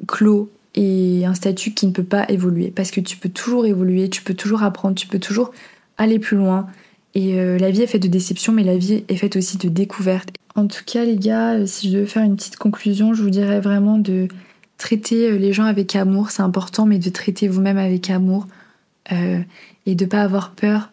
clos 0.07 0.51
et 0.75 1.25
un 1.25 1.33
statut 1.33 1.73
qui 1.73 1.87
ne 1.87 1.91
peut 1.91 2.03
pas 2.03 2.25
évoluer. 2.29 2.71
Parce 2.71 2.91
que 2.91 2.99
tu 2.99 3.17
peux 3.17 3.29
toujours 3.29 3.65
évoluer, 3.65 4.09
tu 4.09 4.23
peux 4.23 4.33
toujours 4.33 4.63
apprendre, 4.63 4.95
tu 4.95 5.07
peux 5.07 5.19
toujours 5.19 5.51
aller 5.97 6.19
plus 6.19 6.37
loin. 6.37 6.67
Et 7.15 7.39
euh, 7.39 7.57
la 7.57 7.71
vie 7.71 7.81
est 7.81 7.87
faite 7.87 8.03
de 8.03 8.07
déception, 8.07 8.53
mais 8.53 8.63
la 8.63 8.77
vie 8.77 9.03
est 9.07 9.15
faite 9.15 9.35
aussi 9.35 9.57
de 9.57 9.69
découverte. 9.69 10.29
En 10.55 10.67
tout 10.67 10.83
cas, 10.85 11.03
les 11.03 11.17
gars, 11.17 11.65
si 11.65 11.89
je 11.89 11.97
devais 11.97 12.05
faire 12.05 12.23
une 12.23 12.35
petite 12.35 12.57
conclusion, 12.57 13.13
je 13.13 13.23
vous 13.23 13.29
dirais 13.29 13.59
vraiment 13.59 13.97
de 13.97 14.27
traiter 14.77 15.37
les 15.37 15.53
gens 15.53 15.65
avec 15.65 15.95
amour, 15.95 16.31
c'est 16.31 16.41
important, 16.41 16.85
mais 16.85 16.99
de 16.99 17.09
traiter 17.09 17.47
vous-même 17.47 17.77
avec 17.77 18.09
amour 18.09 18.47
et 19.85 19.95
de 19.95 20.05
pas 20.05 20.21
avoir 20.21 20.51
peur 20.51 20.89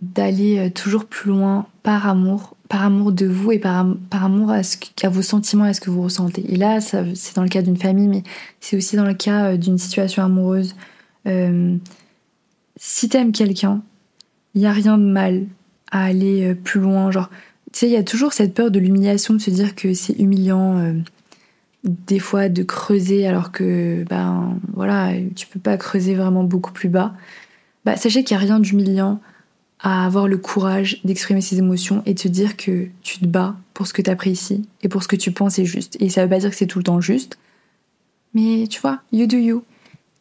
d'aller 0.00 0.58
euh, 0.58 0.70
toujours 0.70 1.06
plus 1.06 1.30
loin 1.30 1.66
par 1.82 2.06
amour, 2.08 2.56
par 2.68 2.82
amour 2.82 3.12
de 3.12 3.26
vous 3.26 3.52
et 3.52 3.58
par, 3.58 3.86
par 4.10 4.24
amour 4.24 4.50
à, 4.50 4.62
ce, 4.62 4.76
à 5.02 5.08
vos 5.08 5.22
sentiments, 5.22 5.64
à 5.64 5.72
ce 5.72 5.80
que 5.80 5.90
vous 5.90 6.02
ressentez. 6.02 6.44
Et 6.52 6.56
là, 6.56 6.80
c'est 6.80 7.36
dans 7.36 7.42
le 7.42 7.48
cas 7.48 7.62
d'une 7.62 7.76
famille, 7.76 8.08
mais 8.08 8.22
c'est 8.60 8.76
aussi 8.76 8.96
dans 8.96 9.04
le 9.04 9.14
cas 9.14 9.52
euh, 9.52 9.56
d'une 9.56 9.78
situation 9.78 10.22
amoureuse. 10.22 10.74
Euh, 11.26 11.76
si 12.76 13.08
t'aimes 13.08 13.32
quelqu'un, 13.32 13.82
il 14.54 14.60
y 14.62 14.66
a 14.66 14.72
rien 14.72 14.98
de 14.98 15.04
mal 15.04 15.46
à 15.90 16.04
aller 16.04 16.50
euh, 16.50 16.54
plus 16.54 16.80
loin. 16.80 17.10
Genre, 17.10 17.30
tu 17.72 17.80
sais, 17.80 17.86
il 17.88 17.92
y 17.92 17.96
a 17.96 18.02
toujours 18.02 18.32
cette 18.32 18.54
peur 18.54 18.70
de 18.70 18.78
l'humiliation, 18.78 19.34
de 19.34 19.38
se 19.38 19.50
dire 19.50 19.74
que 19.74 19.94
c'est 19.94 20.18
humiliant, 20.18 20.78
euh, 20.78 20.92
des 21.84 22.18
fois 22.18 22.48
de 22.48 22.62
creuser 22.62 23.26
alors 23.26 23.52
que, 23.52 24.04
ben 24.08 24.58
voilà, 24.72 25.12
tu 25.34 25.46
peux 25.46 25.60
pas 25.60 25.76
creuser 25.76 26.14
vraiment 26.14 26.44
beaucoup 26.44 26.72
plus 26.72 26.88
bas. 26.88 27.14
Bah, 27.84 27.96
sachez 27.96 28.24
qu'il 28.24 28.36
n'y 28.36 28.42
a 28.42 28.46
rien 28.46 28.60
d'humiliant 28.60 29.20
à 29.80 30.06
avoir 30.06 30.26
le 30.26 30.38
courage 30.38 31.00
d'exprimer 31.04 31.42
ses 31.42 31.58
émotions 31.58 32.02
et 32.06 32.14
de 32.14 32.18
se 32.18 32.28
dire 32.28 32.56
que 32.56 32.88
tu 33.02 33.18
te 33.18 33.26
bats 33.26 33.56
pour 33.74 33.86
ce 33.86 33.92
que 33.92 34.00
tu 34.00 34.08
apprécies 34.08 34.66
et 34.82 34.88
pour 34.88 35.02
ce 35.02 35.08
que 35.08 35.16
tu 35.16 35.30
penses 35.30 35.58
est 35.58 35.66
juste. 35.66 35.98
Et 36.00 36.08
ça 36.08 36.22
veut 36.22 36.30
pas 36.30 36.38
dire 36.38 36.48
que 36.48 36.56
c'est 36.56 36.66
tout 36.66 36.78
le 36.78 36.84
temps 36.84 37.02
juste, 37.02 37.38
mais 38.32 38.66
tu 38.68 38.80
vois, 38.80 39.00
you 39.12 39.26
do 39.26 39.36
you. 39.36 39.62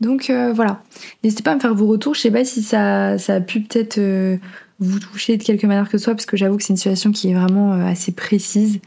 Donc 0.01 0.29
euh, 0.29 0.51
voilà, 0.53 0.81
n'hésitez 1.23 1.43
pas 1.43 1.51
à 1.51 1.55
me 1.55 1.59
faire 1.59 1.73
vos 1.73 1.87
retours. 1.87 2.13
Je 2.13 2.21
sais 2.21 2.31
pas 2.31 2.45
si 2.45 2.61
ça, 2.61 3.17
ça 3.17 3.35
a 3.35 3.41
pu 3.41 3.61
peut-être 3.61 3.97
euh, 3.99 4.37
vous 4.79 4.99
toucher 4.99 5.37
de 5.37 5.43
quelque 5.43 5.65
manière 5.65 5.89
que 5.89 5.97
ce 5.97 6.03
soit, 6.03 6.13
parce 6.13 6.25
que 6.25 6.35
j'avoue 6.35 6.57
que 6.57 6.63
c'est 6.63 6.73
une 6.73 6.77
situation 6.77 7.11
qui 7.11 7.29
est 7.29 7.33
vraiment 7.33 7.73
euh, 7.73 7.85
assez 7.85 8.11
précise. 8.11 8.79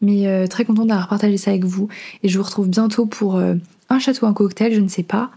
Mais 0.00 0.48
très 0.48 0.64
contente 0.64 0.88
d'avoir 0.88 1.08
partagé 1.08 1.36
ça 1.36 1.52
avec 1.52 1.64
vous. 1.64 1.86
Et 2.24 2.28
je 2.28 2.36
vous 2.36 2.42
retrouve 2.42 2.68
bientôt 2.68 3.06
pour 3.06 3.38
un 3.38 3.98
château, 4.00 4.26
un 4.26 4.32
cocktail, 4.32 4.74
je 4.74 4.80
ne 4.80 4.88
sais 4.88 5.04
pas. 5.04 5.30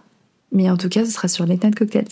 Mais 0.51 0.71
en 0.71 0.75
tout 0.75 0.89
cas, 0.89 1.05
ce 1.05 1.11
sera 1.11 1.27
sur 1.27 1.45
Late 1.45 1.63
Night 1.63 1.75
Cocktails. 1.75 2.07